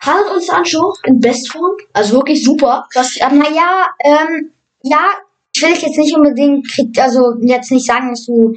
Haaland 0.00 0.32
und 0.34 0.42
Sancho 0.42 0.94
in 1.04 1.20
Bestform. 1.20 1.76
Also 1.92 2.14
wirklich 2.16 2.44
super. 2.44 2.86
Was 2.94 3.16
Naja, 3.20 3.86
ähm, 4.04 4.50
ja, 4.82 5.10
ich 5.54 5.62
will 5.62 5.72
dich 5.72 5.82
jetzt 5.82 5.98
nicht 5.98 6.16
unbedingt, 6.16 6.68
krieg, 6.68 6.98
also 6.98 7.34
jetzt 7.40 7.70
nicht 7.70 7.86
sagen, 7.86 8.10
dass 8.10 8.26
du 8.26 8.56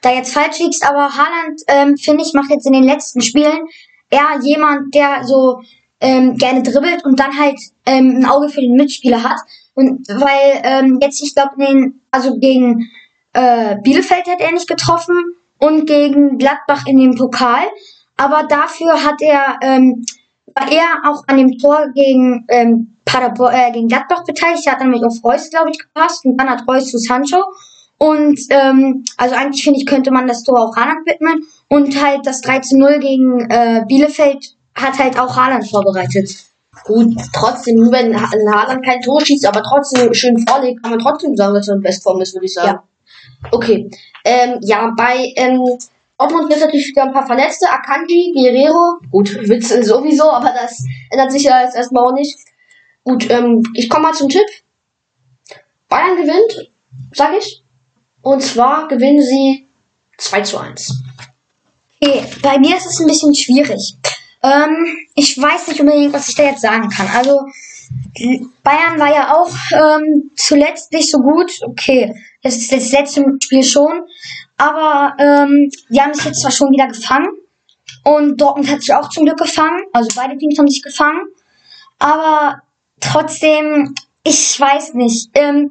da 0.00 0.12
jetzt 0.12 0.32
falsch 0.32 0.58
liegst, 0.58 0.84
aber 0.84 1.14
Haaland, 1.16 1.60
ähm, 1.68 1.96
finde 1.96 2.22
ich, 2.22 2.32
macht 2.32 2.50
jetzt 2.50 2.66
in 2.66 2.72
den 2.72 2.84
letzten 2.84 3.20
Spielen 3.20 3.66
eher 4.10 4.38
jemand, 4.42 4.94
der 4.94 5.24
so 5.24 5.60
ähm, 6.06 6.36
gerne 6.36 6.62
dribbelt 6.62 7.04
und 7.04 7.18
dann 7.18 7.38
halt 7.38 7.58
ähm, 7.84 8.18
ein 8.18 8.26
Auge 8.26 8.48
für 8.48 8.60
den 8.60 8.76
Mitspieler 8.76 9.22
hat. 9.22 9.38
Und 9.74 10.08
weil 10.08 10.62
ähm, 10.62 10.98
jetzt, 11.02 11.22
ich 11.22 11.34
glaube, 11.34 11.92
also 12.10 12.38
gegen 12.38 12.88
äh, 13.32 13.76
Bielefeld 13.82 14.26
hat 14.26 14.40
er 14.40 14.52
nicht 14.52 14.68
getroffen 14.68 15.16
und 15.58 15.86
gegen 15.86 16.38
Gladbach 16.38 16.86
in 16.86 16.98
dem 16.98 17.16
Pokal. 17.16 17.64
Aber 18.16 18.44
dafür 18.48 19.04
hat 19.04 19.20
er, 19.20 19.58
ähm, 19.60 20.04
war 20.54 20.70
er 20.70 21.10
auch 21.10 21.24
an 21.26 21.36
dem 21.36 21.58
Tor 21.58 21.88
gegen, 21.94 22.46
ähm, 22.48 22.96
Paderborn, 23.04 23.54
äh, 23.54 23.72
gegen 23.72 23.88
Gladbach 23.88 24.24
beteiligt. 24.24 24.66
Er 24.66 24.72
hat 24.72 24.80
nämlich 24.80 25.02
auf 25.02 25.22
Reus, 25.24 25.50
glaube 25.50 25.70
ich, 25.70 25.78
gepasst 25.78 26.24
und 26.24 26.36
dann 26.36 26.50
hat 26.50 26.66
Reus 26.68 26.90
zu 26.90 26.98
Sancho. 26.98 27.42
Und 27.98 28.38
ähm, 28.50 29.04
also 29.16 29.34
eigentlich 29.34 29.64
finde 29.64 29.80
ich, 29.80 29.86
könnte 29.86 30.10
man 30.10 30.26
das 30.26 30.42
Tor 30.42 30.60
auch 30.60 30.76
Haaland 30.76 31.06
widmen. 31.06 31.46
Und 31.68 32.02
halt 32.02 32.26
das 32.26 32.40
3 32.42 32.60
zu 32.60 32.78
0 32.78 32.98
gegen 32.98 33.50
äh, 33.50 33.84
Bielefeld 33.88 34.55
hat 34.76 34.98
halt 34.98 35.18
auch 35.18 35.36
Haaland 35.36 35.68
vorbereitet. 35.68 36.30
gut, 36.84 37.16
trotzdem, 37.32 37.76
nur 37.76 37.92
wenn 37.92 38.14
Haaland 38.20 38.84
kein 38.84 39.00
Tor 39.00 39.24
schießt, 39.24 39.46
aber 39.46 39.62
trotzdem 39.62 40.12
schön 40.14 40.46
vorlegt, 40.46 40.82
kann 40.82 40.92
man 40.92 41.00
trotzdem 41.00 41.36
sagen, 41.36 41.54
dass 41.54 41.68
er 41.68 41.76
in 41.76 41.80
Bestform 41.80 42.20
ist, 42.20 42.34
würde 42.34 42.46
ich 42.46 42.52
sagen. 42.52 42.78
Okay. 43.50 43.90
Ähm, 44.24 44.58
ja, 44.62 44.92
bei 44.96 45.32
ähm, 45.36 45.78
Dortmund 46.18 46.48
gibt 46.48 46.56
es 46.56 46.64
natürlich 46.64 46.88
wieder 46.88 47.04
ein 47.04 47.12
paar 47.12 47.26
Verletzte. 47.26 47.68
Akanji, 47.70 48.32
Guerrero. 48.34 48.98
Gut, 49.10 49.34
Witz 49.48 49.68
sowieso, 49.68 50.30
aber 50.30 50.52
das 50.52 50.82
ändert 51.10 51.32
sich 51.32 51.44
ja 51.44 51.62
jetzt 51.62 51.76
erstmal 51.76 52.04
auch 52.04 52.12
nicht. 52.12 52.36
Gut, 53.04 53.30
ähm, 53.30 53.62
ich 53.74 53.88
komme 53.88 54.08
mal 54.08 54.14
zum 54.14 54.28
Tipp. 54.28 54.46
Bayern 55.88 56.16
gewinnt, 56.16 56.70
sag 57.12 57.34
ich. 57.38 57.62
Und 58.22 58.42
zwar 58.42 58.88
gewinnen 58.88 59.22
sie 59.22 59.66
2 60.18 60.40
zu 60.40 60.58
1. 60.58 61.02
Okay, 62.00 62.24
bei 62.42 62.58
mir 62.58 62.76
ist 62.76 62.86
es 62.86 63.00
ein 63.00 63.06
bisschen 63.06 63.34
schwierig. 63.34 63.96
Ähm, 64.42 64.96
ich 65.14 65.40
weiß 65.40 65.68
nicht 65.68 65.80
unbedingt, 65.80 66.12
was 66.12 66.28
ich 66.28 66.34
da 66.34 66.44
jetzt 66.44 66.62
sagen 66.62 66.88
kann. 66.88 67.08
Also, 67.08 67.40
Bayern 68.62 68.98
war 68.98 69.12
ja 69.12 69.34
auch 69.34 69.50
ähm, 69.72 70.30
zuletzt 70.36 70.92
nicht 70.92 71.10
so 71.10 71.18
gut. 71.18 71.50
Okay, 71.62 72.14
das 72.42 72.56
ist 72.56 72.72
das 72.72 72.92
letzte 72.92 73.24
Spiel 73.40 73.62
schon. 73.62 74.02
Aber 74.56 75.14
ähm, 75.18 75.70
die 75.88 76.00
haben 76.00 76.14
sich 76.14 76.24
jetzt 76.24 76.40
zwar 76.40 76.50
schon 76.50 76.70
wieder 76.70 76.88
gefangen. 76.88 77.28
Und 78.04 78.40
Dortmund 78.40 78.70
hat 78.70 78.80
sich 78.80 78.94
auch 78.94 79.08
zum 79.10 79.24
Glück 79.24 79.38
gefangen. 79.38 79.82
Also 79.92 80.08
beide 80.14 80.36
Teams 80.38 80.58
haben 80.58 80.68
sich 80.68 80.82
gefangen. 80.82 81.20
Aber 81.98 82.62
trotzdem, 83.00 83.94
ich 84.22 84.58
weiß 84.58 84.94
nicht. 84.94 85.30
Ähm, 85.34 85.70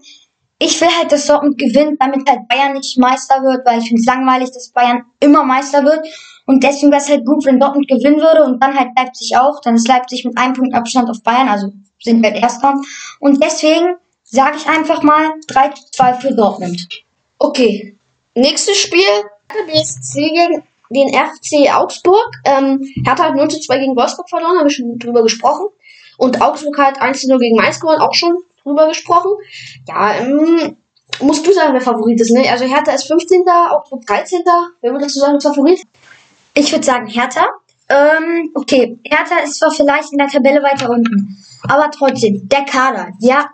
ich 0.60 0.80
will 0.80 0.90
halt, 0.98 1.12
dass 1.12 1.28
Dortmund 1.28 1.58
gewinnt, 1.58 2.02
damit 2.02 2.30
halt 2.30 2.48
Bayern 2.48 2.74
nicht 2.74 2.98
Meister 2.98 3.36
wird, 3.44 3.66
weil 3.66 3.80
ich 3.80 3.88
finde 3.88 4.00
es 4.02 4.06
langweilig, 4.06 4.52
dass 4.52 4.70
Bayern 4.70 5.04
immer 5.20 5.44
Meister 5.44 5.84
wird. 5.84 6.08
Und 6.46 6.64
deswegen 6.64 6.92
wäre 6.92 7.02
es 7.02 7.10
halt 7.10 7.26
gut, 7.26 7.46
wenn 7.46 7.60
Dortmund 7.60 7.88
gewinnen 7.88 8.22
würde 8.22 8.44
und 8.44 8.62
dann 8.62 8.78
halt 8.78 8.90
Leipzig 8.96 9.36
auch. 9.38 9.62
Dann 9.62 9.76
ist 9.76 9.88
Leipzig 9.88 10.26
mit 10.26 10.38
einem 10.38 10.54
Punkt 10.54 10.76
Abstand 10.76 11.10
auf 11.10 11.22
Bayern, 11.24 11.50
also 11.50 11.74
sind 12.02 12.22
wir 12.22 12.34
Erster. 12.34 12.76
Und 13.20 13.44
deswegen 13.44 13.96
sage 14.24 14.58
ich 14.58 14.68
einfach 14.68 15.02
mal 15.02 15.32
3 15.48 15.70
zu 15.70 15.84
2 15.92 16.14
für 16.16 16.36
Dortmund. 16.36 16.88
Okay. 17.40 17.96
Nächstes 18.36 18.78
Spiel. 18.78 19.02
BSC 19.68 20.20
gegen 20.30 20.64
den 20.90 21.10
FC 21.14 21.74
Augsburg. 21.74 22.30
Ähm, 22.44 22.82
Hertha 23.06 23.26
hat 23.26 23.36
0 23.36 23.48
zu 23.48 23.60
2 23.60 23.78
gegen 23.80 23.96
Wolfsburg 23.96 24.30
verloren, 24.30 24.58
habe 24.58 24.68
ich 24.68 24.76
schon 24.76 24.98
drüber 24.98 25.24
gesprochen. 25.24 25.68
Und 26.18 26.42
Augsburg 26.42 26.78
hat 26.78 27.02
1 27.02 27.22
zu 27.22 27.30
0 27.30 27.40
gegen 27.40 27.56
Mainz 27.56 27.80
gewonnen, 27.80 28.02
auch 28.02 28.14
schon 28.14 28.38
drüber 28.64 28.88
gesprochen. 28.88 29.32
Ja, 29.88 30.16
ähm, 30.16 30.78
musst 31.22 31.46
du 31.46 31.54
sagen, 31.54 31.74
wer 31.74 31.82
Favorit 31.82 32.20
ist, 32.20 32.32
ne? 32.32 32.50
Also 32.50 32.66
Hertha 32.66 32.92
ist 32.92 33.08
15. 33.08 33.44
Augsburg 33.48 34.06
13. 34.06 34.44
Wer 34.82 34.92
würdest 34.92 35.16
du 35.16 35.20
sagen, 35.20 35.40
Favorit? 35.40 35.82
Ich 36.58 36.72
würde 36.72 36.86
sagen 36.86 37.08
Hertha. 37.08 37.46
Ähm, 37.90 38.50
okay, 38.56 38.98
Hertha 39.04 39.40
ist 39.44 39.60
zwar 39.60 39.72
vielleicht 39.72 40.12
in 40.12 40.18
der 40.18 40.28
Tabelle 40.30 40.64
weiter 40.64 40.90
unten, 40.90 41.38
aber 41.64 41.92
trotzdem, 41.92 42.48
der 42.48 42.64
Kader. 42.64 43.10
Ja, 43.20 43.50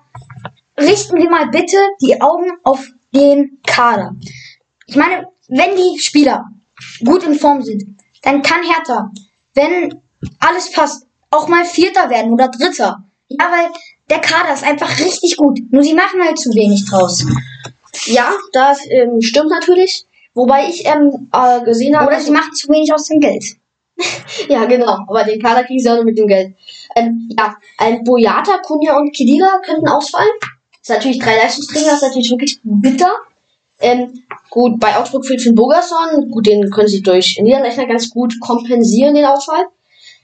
richten 0.80 1.18
wir 1.18 1.30
mal 1.30 1.48
bitte 1.48 1.78
die 2.02 2.22
Augen 2.22 2.52
auf 2.64 2.88
den 3.14 3.60
Kader. 3.66 4.16
Ich 4.86 4.96
meine, 4.96 5.28
wenn 5.48 5.76
die 5.76 6.00
Spieler 6.00 6.46
gut 7.04 7.24
in 7.24 7.38
Form 7.38 7.62
sind, 7.64 7.98
dann 8.22 8.42
kann 8.42 8.64
Hertha, 8.64 9.12
wenn 9.56 10.00
alles 10.40 10.72
passt, 10.72 11.08
auch 11.32 11.48
mal 11.48 11.66
Vierter 11.66 12.10
werden 12.10 12.32
oder 12.32 12.50
Dritter. 12.50 13.04
Ja, 13.28 13.52
weil 13.52 13.72
der 14.10 14.20
Kader 14.20 14.54
ist 14.54 14.64
einfach 14.64 15.00
richtig 15.00 15.38
gut. 15.38 15.60
Nur 15.72 15.84
sie 15.84 15.94
machen 15.94 16.22
halt 16.24 16.38
zu 16.38 16.52
wenig 16.52 16.86
draus. 16.86 17.26
Ja, 18.06 18.34
das 18.54 18.80
ähm, 18.90 19.22
stimmt 19.22 19.50
natürlich. 19.50 20.06
Wobei 20.34 20.67
ich 20.70 20.86
ähm, 20.86 21.30
äh, 21.34 21.62
gesehen 21.63 21.98
habe. 21.98 22.08
Oder 22.08 22.20
sie 22.20 22.32
machen 22.32 22.54
zu 22.54 22.70
wenig 22.70 22.94
aus 22.94 23.06
dem 23.06 23.20
Geld. 23.20 23.44
ja, 24.50 24.65
genau. 24.65 25.06
Aber 25.08 25.24
den 25.24 25.41
Kader 25.41 25.63
kriegen 25.63 25.80
sie 25.80 25.89
auch 25.89 25.96
nur 25.96 26.06
mit 26.06 26.17
dem 26.17 26.28
Geld. 26.28 26.56
Ähm, 26.96 27.30
ja, 27.38 27.56
ein 27.78 28.04
Boyata, 28.04 28.60
Kunja 28.60 28.98
und 28.98 29.15
Kedira 29.15 29.60
könnten 29.63 29.88
ausfallen. 29.88 30.32
Das 30.41 30.82
ist 30.82 30.89
natürlich 30.89 31.20
drei 31.20 31.36
Leistungsträger, 31.36 31.91
das 31.91 32.02
ist 32.02 32.08
natürlich 32.08 32.32
wirklich 32.32 32.60
bitter. 32.63 33.12
Ähm, 33.80 34.24
gut, 34.50 34.80
bei 34.80 34.98
Augsburg 34.98 35.26
fehlt 35.26 35.41
Finn 35.41 35.56
Bogerson. 35.56 36.30
Gut, 36.32 36.48
den 36.48 36.70
können 36.70 36.88
sie 36.88 37.02
durch 37.02 37.39
Niederlechner 37.41 37.88
ganz 37.88 38.10
gut 38.10 38.39
kompensieren, 38.39 39.15
den 39.15 39.26
Ausfall. 39.26 39.65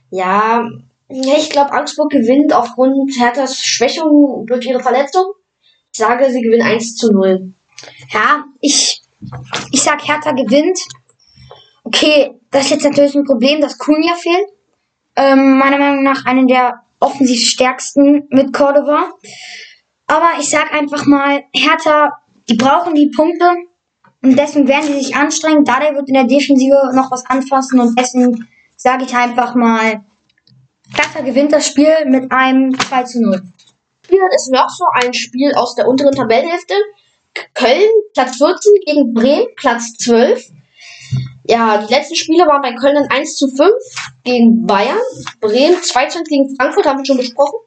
Ja, 0.09 0.67
ich 1.09 1.49
glaube, 1.49 1.71
Augsburg 1.73 2.11
gewinnt 2.11 2.53
aufgrund 2.53 3.11
Herthas 3.19 3.57
Schwächung 3.57 4.45
durch 4.45 4.65
ihre 4.65 4.79
Verletzung. 4.79 5.25
Ich 5.91 5.99
sage, 5.99 6.29
sie 6.31 6.41
gewinnen 6.41 6.67
1 6.67 6.95
zu 6.95 7.11
0. 7.11 7.53
Ja, 8.11 8.45
ich, 8.61 9.01
ich 9.71 9.81
sag, 9.81 10.07
Hertha 10.07 10.31
gewinnt. 10.31 10.79
Okay, 11.83 12.39
das 12.51 12.65
ist 12.65 12.71
jetzt 12.71 12.83
natürlich 12.83 13.15
ein 13.15 13.25
Problem, 13.25 13.61
dass 13.61 13.77
Kunja 13.77 14.13
fehlt. 14.15 14.47
Ähm, 15.15 15.57
meiner 15.57 15.77
Meinung 15.77 16.03
nach 16.03 16.25
einen 16.25 16.47
der 16.47 16.81
offensiv 16.99 17.39
stärksten 17.39 18.27
mit 18.29 18.53
Cordova. 18.53 19.11
Aber 20.07 20.39
ich 20.39 20.49
sag 20.49 20.73
einfach 20.73 21.05
mal, 21.05 21.43
Hertha, 21.53 22.11
die 22.49 22.55
brauchen 22.55 22.95
die 22.95 23.11
Punkte. 23.15 23.55
Und 24.21 24.37
deswegen 24.37 24.67
werden 24.67 24.87
sie 24.87 24.99
sich 24.99 25.15
anstrengen. 25.15 25.63
Dada 25.63 25.93
wird 25.93 26.07
in 26.07 26.15
der 26.15 26.25
Defensive 26.25 26.91
noch 26.93 27.11
was 27.11 27.25
anfassen. 27.25 27.79
Und 27.79 27.97
deswegen 27.99 28.47
sage 28.75 29.05
ich 29.05 29.15
einfach 29.15 29.55
mal, 29.55 30.03
Hertha 30.95 31.21
gewinnt 31.21 31.51
das 31.51 31.67
Spiel 31.67 31.93
mit 32.05 32.31
einem 32.31 32.77
2 32.77 33.03
zu 33.03 33.21
0. 33.21 33.41
Hier 34.09 34.29
ist 34.35 34.51
noch 34.51 34.69
so 34.69 34.85
ein 34.93 35.13
Spiel 35.13 35.53
aus 35.55 35.75
der 35.75 35.87
unteren 35.87 36.15
Tabellenhälfte. 36.15 36.73
Köln, 37.53 37.89
Platz 38.13 38.37
14 38.37 38.73
gegen 38.85 39.13
Bremen, 39.13 39.47
Platz 39.55 39.93
12. 39.93 40.43
Ja, 41.45 41.77
die 41.77 41.93
letzten 41.93 42.15
Spiele 42.15 42.45
waren 42.45 42.61
bei 42.61 42.73
Köln 42.73 42.97
1 43.09 43.37
zu 43.37 43.47
5 43.47 43.71
gegen 44.23 44.65
Bayern. 44.65 44.99
Bremen 45.39 45.81
2 45.81 46.07
zu 46.07 46.19
1 46.19 46.29
gegen 46.29 46.55
Frankfurt, 46.55 46.85
haben 46.85 46.99
wir 46.99 47.05
schon 47.05 47.17
besprochen. 47.17 47.59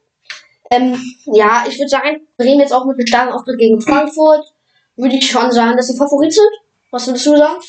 Ähm, 0.69 1.01
ja, 1.25 1.65
ich 1.67 1.77
würde 1.77 1.89
sagen, 1.89 2.27
Bremen 2.37 2.61
jetzt 2.61 2.73
auch 2.73 2.85
mit 2.85 2.97
einem 2.97 3.07
starken 3.07 3.33
Auftritt 3.33 3.59
gegen 3.59 3.81
Frankfurt, 3.81 4.45
würde 4.95 5.15
ich 5.15 5.29
schon 5.29 5.51
sagen, 5.51 5.75
dass 5.75 5.87
sie 5.87 5.97
Favorit 5.97 6.33
sind. 6.33 6.49
Was 6.91 7.07
würdest 7.07 7.25
du 7.25 7.37
sagen? 7.37 7.61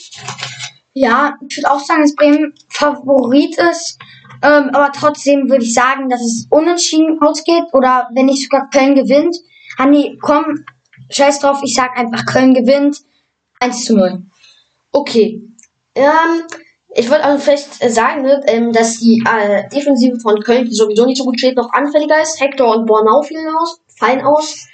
Ja, 0.95 1.37
ich 1.49 1.57
würde 1.57 1.71
auch 1.71 1.81
sagen, 1.81 2.03
dass 2.03 2.15
Bremen 2.15 2.55
Favorit 2.69 3.57
ist. 3.59 3.99
Ähm, 4.43 4.71
aber 4.73 4.91
trotzdem 4.93 5.49
würde 5.49 5.65
ich 5.65 5.73
sagen, 5.73 6.09
dass 6.09 6.21
es 6.21 6.47
unentschieden 6.51 7.21
ausgeht 7.23 7.65
oder 7.73 8.09
wenn 8.15 8.27
nicht 8.27 8.43
sogar 8.43 8.69
Köln 8.71 8.95
gewinnt. 8.95 9.37
Hanni, 9.79 10.19
komm, 10.21 10.65
scheiß 11.17 11.41
drauf, 11.41 11.61
ich 11.63 11.75
sag 11.75 11.97
einfach 11.97 12.27
Köln 12.27 12.55
gewinnt 12.55 12.99
1 13.61 13.85
zu 13.85 13.97
0. 13.97 14.23
Okay. 14.91 15.43
Ähm, 15.95 16.47
ich 16.95 17.09
würde 17.09 17.25
also 17.25 17.43
vielleicht 17.43 17.93
sagen, 17.93 18.23
ne, 18.23 18.41
ähm, 18.47 18.73
dass 18.73 18.99
die 18.99 19.23
äh, 19.27 19.69
Defensive 19.69 20.21
von 20.21 20.41
Köln, 20.43 20.67
die 20.67 20.75
sowieso 20.75 21.07
nicht 21.07 21.19
so 21.19 21.25
gut 21.25 21.39
steht, 21.39 21.57
noch 21.57 21.73
anfälliger 21.73 22.21
ist. 22.21 22.41
Hector 22.41 22.75
und 22.77 22.87
Bornau 22.87 23.23
fallen 23.23 23.55
aus. 23.57 23.81
Fallen 23.97 24.21
aus. 24.23 24.67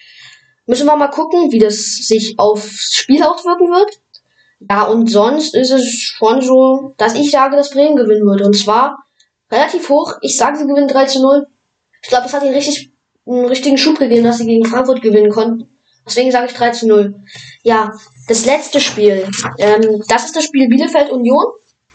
Müssen 0.67 0.87
wir 0.87 0.97
mal 0.97 1.09
gucken, 1.09 1.53
wie 1.53 1.59
das 1.59 1.77
sich 1.77 2.39
aufs 2.39 2.95
Spiel 2.95 3.23
auswirken 3.23 3.71
wird. 3.71 4.01
Ja, 4.69 4.83
und 4.85 5.09
sonst 5.09 5.55
ist 5.55 5.71
es 5.71 5.89
schon 5.89 6.43
so, 6.43 6.93
dass 6.97 7.15
ich 7.15 7.31
sage, 7.31 7.57
dass 7.57 7.71
Bremen 7.71 7.97
gewinnen 7.97 8.27
würde. 8.27 8.45
Und 8.45 8.55
zwar 8.55 9.05
relativ 9.51 9.89
hoch. 9.89 10.15
Ich 10.21 10.37
sage, 10.37 10.59
sie 10.59 10.67
gewinnen 10.67 10.89
3 10.89 11.07
zu 11.07 11.23
0. 11.23 11.47
Ich 12.03 12.09
glaube, 12.09 12.27
es 12.27 12.33
hat 12.33 12.43
ihnen 12.43 12.55
richtig, 12.55 12.91
einen 13.27 13.47
richtigen 13.47 13.79
Schub 13.79 13.99
gegeben, 13.99 14.25
dass 14.25 14.39
sie 14.39 14.47
gegen 14.47 14.65
Frankfurt 14.65 15.03
gewinnen 15.03 15.31
konnten. 15.31 15.69
Deswegen 16.09 16.31
sage 16.31 16.47
ich 16.47 16.55
3 16.55 16.71
zu 16.71 16.89
0. 16.89 17.23
Ja, 17.63 17.91
das 18.27 18.45
letzte 18.45 18.81
Spiel. 18.81 19.29
Ähm, 19.59 20.03
das 20.09 20.27
ist 20.27 20.37
das 20.37 20.45
Spiel 20.45 20.69
Bielefeld 20.69 21.11
Union. 21.11 21.45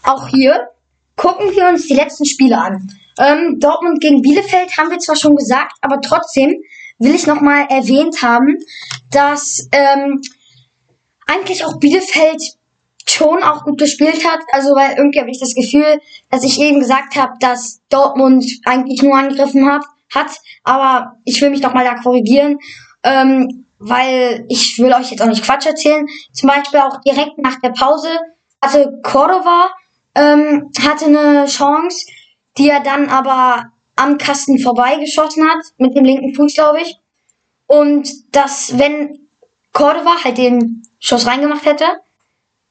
Auch 0.02 0.28
hier 0.28 0.68
gucken 1.16 1.54
wir 1.54 1.68
uns 1.68 1.86
die 1.86 1.94
letzten 1.94 2.24
Spiele 2.24 2.58
an. 2.58 2.90
Ähm, 3.18 3.58
Dortmund 3.60 4.00
gegen 4.00 4.22
Bielefeld 4.22 4.76
haben 4.76 4.90
wir 4.90 4.98
zwar 4.98 5.16
schon 5.16 5.36
gesagt, 5.36 5.74
aber 5.80 6.00
trotzdem 6.00 6.60
will 6.98 7.14
ich 7.14 7.26
nochmal 7.26 7.66
erwähnt 7.68 8.22
haben, 8.22 8.58
dass 9.10 9.68
ähm, 9.72 10.20
eigentlich 11.26 11.64
auch 11.64 11.78
Bielefeld 11.78 12.42
schon 13.06 13.42
auch 13.42 13.64
gut 13.64 13.78
gespielt 13.78 14.26
hat. 14.26 14.40
Also 14.52 14.74
weil 14.74 14.96
irgendwie 14.96 15.20
habe 15.20 15.30
ich 15.30 15.40
das 15.40 15.54
Gefühl, 15.54 16.00
dass 16.30 16.44
ich 16.44 16.60
eben 16.60 16.80
gesagt 16.80 17.16
habe, 17.16 17.32
dass 17.40 17.80
Dortmund 17.88 18.44
eigentlich 18.64 19.02
nur 19.02 19.16
angegriffen 19.16 19.70
hat, 19.70 19.84
hat. 20.12 20.30
Aber 20.64 21.16
ich 21.24 21.40
will 21.40 21.50
mich 21.50 21.60
doch 21.60 21.74
mal 21.74 21.84
da 21.84 21.94
korrigieren, 21.94 22.58
ähm, 23.02 23.66
weil 23.84 24.46
ich 24.48 24.78
will 24.78 24.92
euch 24.92 25.10
jetzt 25.10 25.22
auch 25.22 25.26
nicht 25.26 25.44
Quatsch 25.44 25.66
erzählen. 25.66 26.06
Zum 26.32 26.48
Beispiel 26.48 26.80
auch 26.80 27.00
direkt 27.02 27.38
nach 27.38 27.60
der 27.60 27.70
Pause 27.70 28.08
hatte 28.62 28.98
Cordova 29.02 29.70
ähm, 30.14 30.70
hatte 30.80 31.06
eine 31.06 31.46
Chance, 31.46 32.06
die 32.56 32.70
er 32.70 32.80
dann 32.80 33.08
aber 33.08 33.66
am 33.96 34.16
Kasten 34.18 34.58
vorbeigeschossen 34.58 35.48
hat 35.48 35.64
mit 35.76 35.94
dem 35.94 36.04
linken 36.04 36.34
Fuß, 36.34 36.54
glaube 36.54 36.80
ich. 36.80 36.96
Und 37.66 38.08
dass 38.34 38.78
wenn 38.78 39.28
Cordova 39.72 40.22
halt 40.22 40.38
den 40.38 40.82
Schuss 40.98 41.26
reingemacht 41.26 41.64
hätte, 41.64 41.86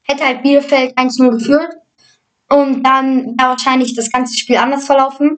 hätte 0.04 0.26
halt 0.26 0.44
Bielefeld 0.44 0.98
1-0 0.98 1.32
geführt. 1.32 1.74
Und 2.50 2.84
dann 2.84 3.38
wäre 3.38 3.50
wahrscheinlich 3.50 3.96
das 3.96 4.12
ganze 4.12 4.38
Spiel 4.38 4.58
anders 4.58 4.86
verlaufen. 4.86 5.38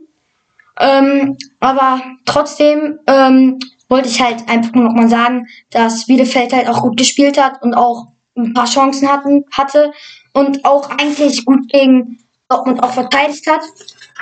Ähm, 0.79 1.37
aber 1.59 2.01
trotzdem 2.25 2.99
ähm, 3.07 3.59
wollte 3.89 4.09
ich 4.09 4.21
halt 4.21 4.47
einfach 4.49 4.73
nur 4.73 4.85
nochmal 4.85 5.09
sagen, 5.09 5.47
dass 5.71 6.05
Bielefeld 6.05 6.53
halt 6.53 6.67
auch 6.67 6.81
gut 6.81 6.97
gespielt 6.97 7.41
hat 7.41 7.61
und 7.61 7.73
auch 7.73 8.07
ein 8.37 8.53
paar 8.53 8.65
Chancen 8.65 9.09
hatten, 9.09 9.45
hatte 9.51 9.91
und 10.33 10.65
auch 10.65 10.89
eigentlich 10.89 11.45
gut 11.45 11.69
gegen 11.69 12.19
Dortmund 12.49 12.83
auch 12.83 12.91
verteidigt 12.91 13.47
hat. 13.47 13.61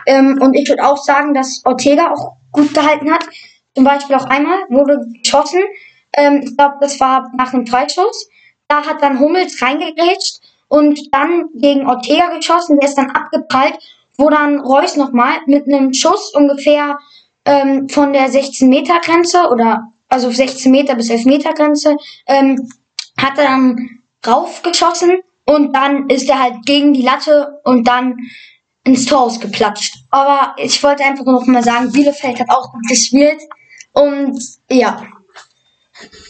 Ähm, 0.06 0.40
und 0.42 0.54
ich 0.54 0.70
würde 0.70 0.86
auch 0.86 0.98
sagen, 0.98 1.34
dass 1.34 1.62
Ortega 1.66 2.12
auch 2.12 2.36
gut 2.52 2.74
gehalten 2.74 3.12
hat. 3.12 3.26
Zum 3.76 3.84
Beispiel 3.84 4.16
auch 4.16 4.26
einmal 4.26 4.60
wurde 4.70 5.00
geschossen. 5.22 5.62
Ähm, 6.16 6.42
ich 6.44 6.56
glaube, 6.56 6.76
das 6.80 7.00
war 7.00 7.32
nach 7.36 7.54
einem 7.54 7.66
Freischuss. 7.66 8.30
Da 8.68 8.86
hat 8.86 9.02
dann 9.02 9.20
Hummels 9.20 9.62
reingegrätscht 9.62 10.40
und 10.68 11.00
dann 11.12 11.46
gegen 11.56 11.88
Ortega 11.88 12.36
geschossen. 12.36 12.80
Der 12.80 12.90
ist 12.90 12.98
dann 12.98 13.12
abgeprallt, 13.12 13.78
wo 14.18 14.30
dann 14.30 14.60
Reus 14.60 14.96
nochmal 14.96 15.38
mit 15.48 15.68
einem 15.68 15.94
Schuss 15.94 16.34
ungefähr 16.34 16.98
ähm, 17.46 17.90
von 17.90 18.14
der 18.14 18.30
16-Meter-Grenze 18.30 19.50
oder 19.50 19.88
also 20.10 20.30
16 20.30 20.72
Meter 20.72 20.96
bis 20.96 21.10
11 21.10 21.26
Meter 21.26 21.54
Grenze 21.54 21.96
ähm, 22.28 22.70
hat 23.18 23.38
er 23.38 23.46
dann 23.46 23.90
raufgeschossen 24.26 25.20
und 25.46 25.76
dann 25.76 26.10
ist 26.10 26.30
er 26.30 26.42
halt 26.42 26.66
gegen 26.66 26.94
die 26.94 27.02
Latte 27.02 27.60
und 27.64 27.88
dann 27.88 28.16
ins 28.86 29.06
Tor 29.06 29.22
ausgeplatscht. 29.24 29.98
Aber 30.10 30.56
ich 30.58 30.82
wollte 30.84 31.04
einfach 31.04 31.26
nur 31.26 31.36
noch 31.36 31.48
mal 31.48 31.64
sagen, 31.64 31.92
Bielefeld 31.92 32.40
hat 32.40 32.50
auch 32.50 32.72
gut 32.72 32.88
gespielt. 32.88 33.42
Und 33.94 34.40
ja. 34.70 35.02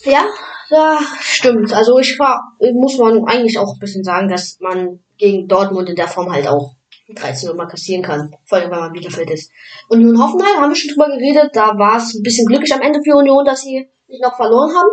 Ja, 0.04 0.26
ja, 0.70 1.00
stimmt. 1.20 1.74
Also 1.74 1.98
ich 2.00 2.18
war, 2.20 2.56
muss 2.74 2.98
man 2.98 3.26
eigentlich 3.26 3.58
auch 3.58 3.74
ein 3.74 3.80
bisschen 3.80 4.04
sagen, 4.04 4.30
dass 4.30 4.60
man 4.60 5.00
gegen 5.18 5.48
Dortmund 5.48 5.90
in 5.90 5.96
der 5.96 6.08
Form 6.08 6.32
halt 6.32 6.48
auch 6.48 6.76
13 7.16 7.50
Uhr 7.50 7.56
mal 7.56 7.68
kassieren 7.68 8.04
kann. 8.04 8.34
Vor 8.46 8.58
allem, 8.58 8.72
wenn 8.72 8.80
man 8.80 8.92
Bielefeld 8.92 9.30
ist. 9.32 9.52
Union 9.90 10.22
Hoffenheim 10.22 10.62
haben 10.62 10.72
wir 10.72 10.76
schon 10.76 10.92
drüber 10.92 11.08
geredet. 11.08 11.52
Da 11.54 11.78
war 11.78 11.98
es 11.98 12.14
ein 12.14 12.24
bisschen 12.24 12.46
glücklich 12.46 12.74
am 12.74 12.82
Ende 12.82 13.00
für 13.04 13.16
Union, 13.16 13.46
dass 13.46 13.62
sie 13.62 13.88
nicht 14.08 14.22
noch 14.22 14.36
verloren 14.36 14.72
haben. 14.76 14.90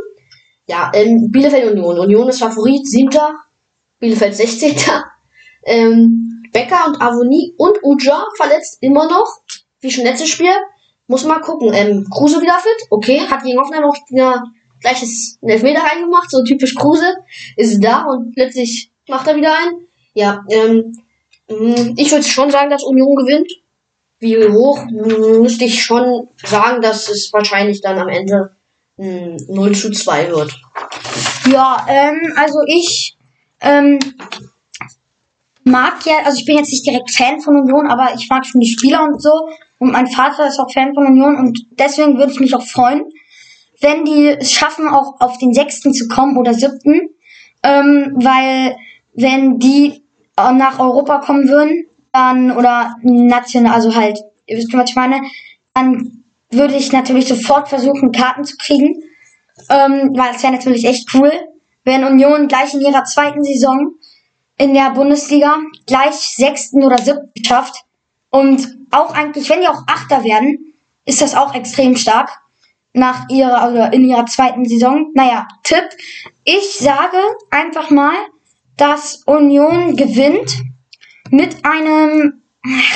Ja, 0.66 0.90
ähm, 0.94 1.30
Bielefeld 1.30 1.72
Union. 1.72 1.98
Union 1.98 2.28
ist 2.28 2.40
Favorit, 2.40 2.86
siebter. 2.86 3.34
Bielefeld 3.98 4.34
16. 4.34 4.76
Ähm, 5.64 6.42
Becker 6.52 6.86
und 6.86 7.00
Avoni 7.00 7.54
und 7.56 7.82
Uja 7.82 8.24
verletzt 8.36 8.78
immer 8.80 9.08
noch. 9.08 9.40
Wie 9.80 9.90
schon 9.90 10.04
letztes 10.04 10.28
Spiel. 10.28 10.52
Muss 11.06 11.24
mal 11.24 11.40
gucken. 11.40 11.72
Ähm, 11.74 12.06
Kruse 12.10 12.40
wieder 12.40 12.54
fit. 12.54 12.86
Okay, 12.90 13.20
hat 13.20 13.42
gegen 13.42 13.58
Hoffenheim 13.58 13.84
auch 13.84 13.96
ja, 14.10 14.42
gleiches 14.80 15.38
Elfmeter 15.42 15.82
reingemacht. 15.82 16.30
So 16.30 16.42
typisch 16.44 16.74
Kruse. 16.74 17.16
Ist 17.56 17.82
da 17.82 18.04
und 18.04 18.34
plötzlich 18.34 18.92
macht 19.08 19.26
er 19.26 19.36
wieder 19.36 19.52
ein. 19.52 19.86
Ja, 20.14 20.44
ähm, 20.50 20.96
ich 21.96 22.12
würde 22.12 22.24
schon 22.24 22.50
sagen, 22.50 22.70
dass 22.70 22.84
Union 22.84 23.16
gewinnt. 23.16 23.50
Wie 24.20 24.36
hoch 24.48 24.84
mm, 24.84 25.42
müsste 25.42 25.64
ich 25.64 25.82
schon 25.82 26.28
sagen, 26.36 26.80
dass 26.80 27.08
es 27.08 27.32
wahrscheinlich 27.32 27.80
dann 27.80 27.98
am 27.98 28.08
Ende 28.08 28.54
0 28.96 29.70
mm, 29.70 29.74
zu 29.74 29.90
2 29.90 30.30
wird. 30.30 30.60
Ja, 31.50 31.86
ähm, 31.88 32.32
also 32.36 32.60
ich 32.66 33.16
ähm, 33.60 33.98
mag 35.64 36.04
ja, 36.04 36.18
also 36.24 36.38
ich 36.38 36.44
bin 36.44 36.58
jetzt 36.58 36.70
nicht 36.70 36.86
direkt 36.86 37.10
Fan 37.10 37.40
von 37.40 37.56
Union, 37.56 37.86
aber 37.88 38.14
ich 38.14 38.28
mag 38.28 38.46
schon 38.46 38.60
die 38.60 38.68
Spieler 38.68 39.02
und 39.04 39.20
so. 39.20 39.48
Und 39.78 39.92
mein 39.92 40.06
Vater 40.06 40.46
ist 40.46 40.58
auch 40.60 40.70
Fan 40.70 40.94
von 40.94 41.06
Union 41.06 41.36
und 41.36 41.66
deswegen 41.72 42.18
würde 42.18 42.32
ich 42.32 42.40
mich 42.40 42.54
auch 42.54 42.66
freuen, 42.66 43.04
wenn 43.80 44.04
die 44.04 44.28
es 44.38 44.52
schaffen, 44.52 44.88
auch 44.88 45.20
auf 45.20 45.38
den 45.38 45.54
sechsten 45.54 45.94
zu 45.94 46.06
kommen 46.06 46.36
oder 46.36 46.52
siebten. 46.52 47.08
Ähm, 47.62 48.12
weil 48.16 48.76
wenn 49.14 49.58
die 49.58 50.02
nach 50.52 50.78
Europa 50.78 51.18
kommen 51.18 51.48
würden, 51.48 51.86
dann 52.12 52.52
oder 52.56 52.96
national, 53.02 53.74
also 53.74 53.94
halt, 53.94 54.18
ihr 54.46 54.56
wisst, 54.56 54.72
was 54.72 54.90
ich 54.90 54.96
meine, 54.96 55.20
dann 55.74 56.24
würde 56.50 56.74
ich 56.74 56.92
natürlich 56.92 57.28
sofort 57.28 57.68
versuchen, 57.68 58.12
Karten 58.12 58.44
zu 58.44 58.56
kriegen. 58.56 59.02
Ähm, 59.68 60.12
weil 60.16 60.34
es 60.34 60.42
wäre 60.42 60.54
natürlich 60.54 60.84
echt 60.84 61.14
cool, 61.14 61.30
wenn 61.84 62.04
Union 62.04 62.48
gleich 62.48 62.74
in 62.74 62.80
ihrer 62.80 63.04
zweiten 63.04 63.44
Saison 63.44 63.92
in 64.56 64.74
der 64.74 64.90
Bundesliga 64.90 65.58
gleich 65.86 66.14
sechsten 66.14 66.82
oder 66.82 66.98
siebten 66.98 67.44
schafft. 67.44 67.76
Und 68.30 68.76
auch 68.90 69.14
eigentlich, 69.14 69.48
wenn 69.48 69.60
die 69.60 69.68
auch 69.68 69.82
Achter 69.86 70.24
werden, 70.24 70.74
ist 71.04 71.22
das 71.22 71.34
auch 71.34 71.54
extrem 71.54 71.96
stark 71.96 72.30
nach 72.92 73.28
ihrer, 73.28 73.60
also 73.60 73.82
in 73.96 74.04
ihrer 74.04 74.26
zweiten 74.26 74.64
Saison. 74.64 75.10
Naja, 75.14 75.46
Tipp. 75.62 75.84
Ich 76.44 76.78
sage 76.78 77.18
einfach 77.50 77.90
mal, 77.90 78.14
dass 78.80 79.22
Union 79.26 79.96
gewinnt 79.96 80.56
mit 81.30 81.64
einem, 81.64 82.42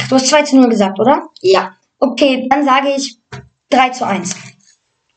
du 0.09 0.15
hast 0.17 0.29
2 0.29 0.43
zu 0.43 0.57
0 0.57 0.69
gesagt, 0.69 0.99
oder? 0.99 1.29
Ja. 1.41 1.77
Okay, 1.99 2.47
dann 2.51 2.65
sage 2.65 2.95
ich 2.97 3.19
3 3.71 3.91
zu 3.91 4.07
1 4.07 4.35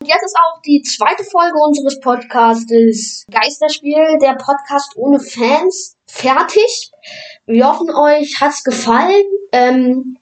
jetzt 0.07 0.23
ist 0.23 0.37
auch 0.37 0.61
die 0.61 0.81
zweite 0.81 1.23
Folge 1.23 1.57
unseres 1.59 1.99
Podcastes 1.99 3.25
Geisterspiel, 3.29 4.17
der 4.21 4.35
Podcast 4.35 4.93
ohne 4.95 5.19
Fans, 5.19 5.97
fertig. 6.07 6.91
Wir 7.45 7.67
hoffen, 7.67 7.93
euch 7.93 8.39
hat's 8.39 8.63
gefallen. 8.63 9.25
Ähm, 9.51 10.17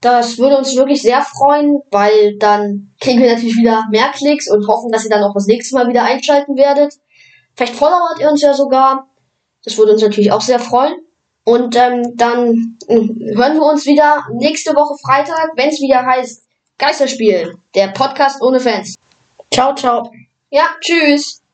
das 0.00 0.38
würde 0.38 0.58
uns 0.58 0.76
wirklich 0.76 1.02
sehr 1.02 1.22
freuen, 1.22 1.80
weil 1.90 2.36
dann 2.38 2.94
kriegen 3.00 3.20
wir 3.20 3.32
natürlich 3.32 3.56
wieder 3.56 3.86
mehr 3.90 4.10
Klicks 4.12 4.48
und 4.50 4.66
hoffen, 4.68 4.90
dass 4.90 5.04
ihr 5.04 5.10
dann 5.10 5.24
auch 5.24 5.34
das 5.34 5.46
nächste 5.46 5.74
Mal 5.74 5.88
wieder 5.88 6.04
einschalten 6.04 6.56
werdet. 6.56 6.94
Vielleicht 7.56 7.74
followert 7.74 8.20
ihr 8.20 8.30
uns 8.30 8.42
ja 8.42 8.54
sogar. 8.54 9.08
Das 9.64 9.76
würde 9.76 9.92
uns 9.92 10.02
natürlich 10.02 10.32
auch 10.32 10.40
sehr 10.40 10.60
freuen. 10.60 10.94
Und 11.44 11.76
ähm, 11.76 12.14
dann 12.16 12.76
äh, 12.88 13.34
hören 13.34 13.54
wir 13.54 13.62
uns 13.62 13.86
wieder 13.86 14.26
nächste 14.34 14.74
Woche 14.74 14.96
Freitag, 15.02 15.52
wenn 15.56 15.70
es 15.70 15.80
wieder 15.80 16.04
heißt 16.04 16.42
Geisterspiel, 16.76 17.56
der 17.74 17.88
Podcast 17.88 18.42
ohne 18.42 18.60
Fans. 18.60 18.96
Ciao, 19.50 19.74
ciao. 19.74 20.10
Ja, 20.50 20.66
tschüss. 20.80 21.40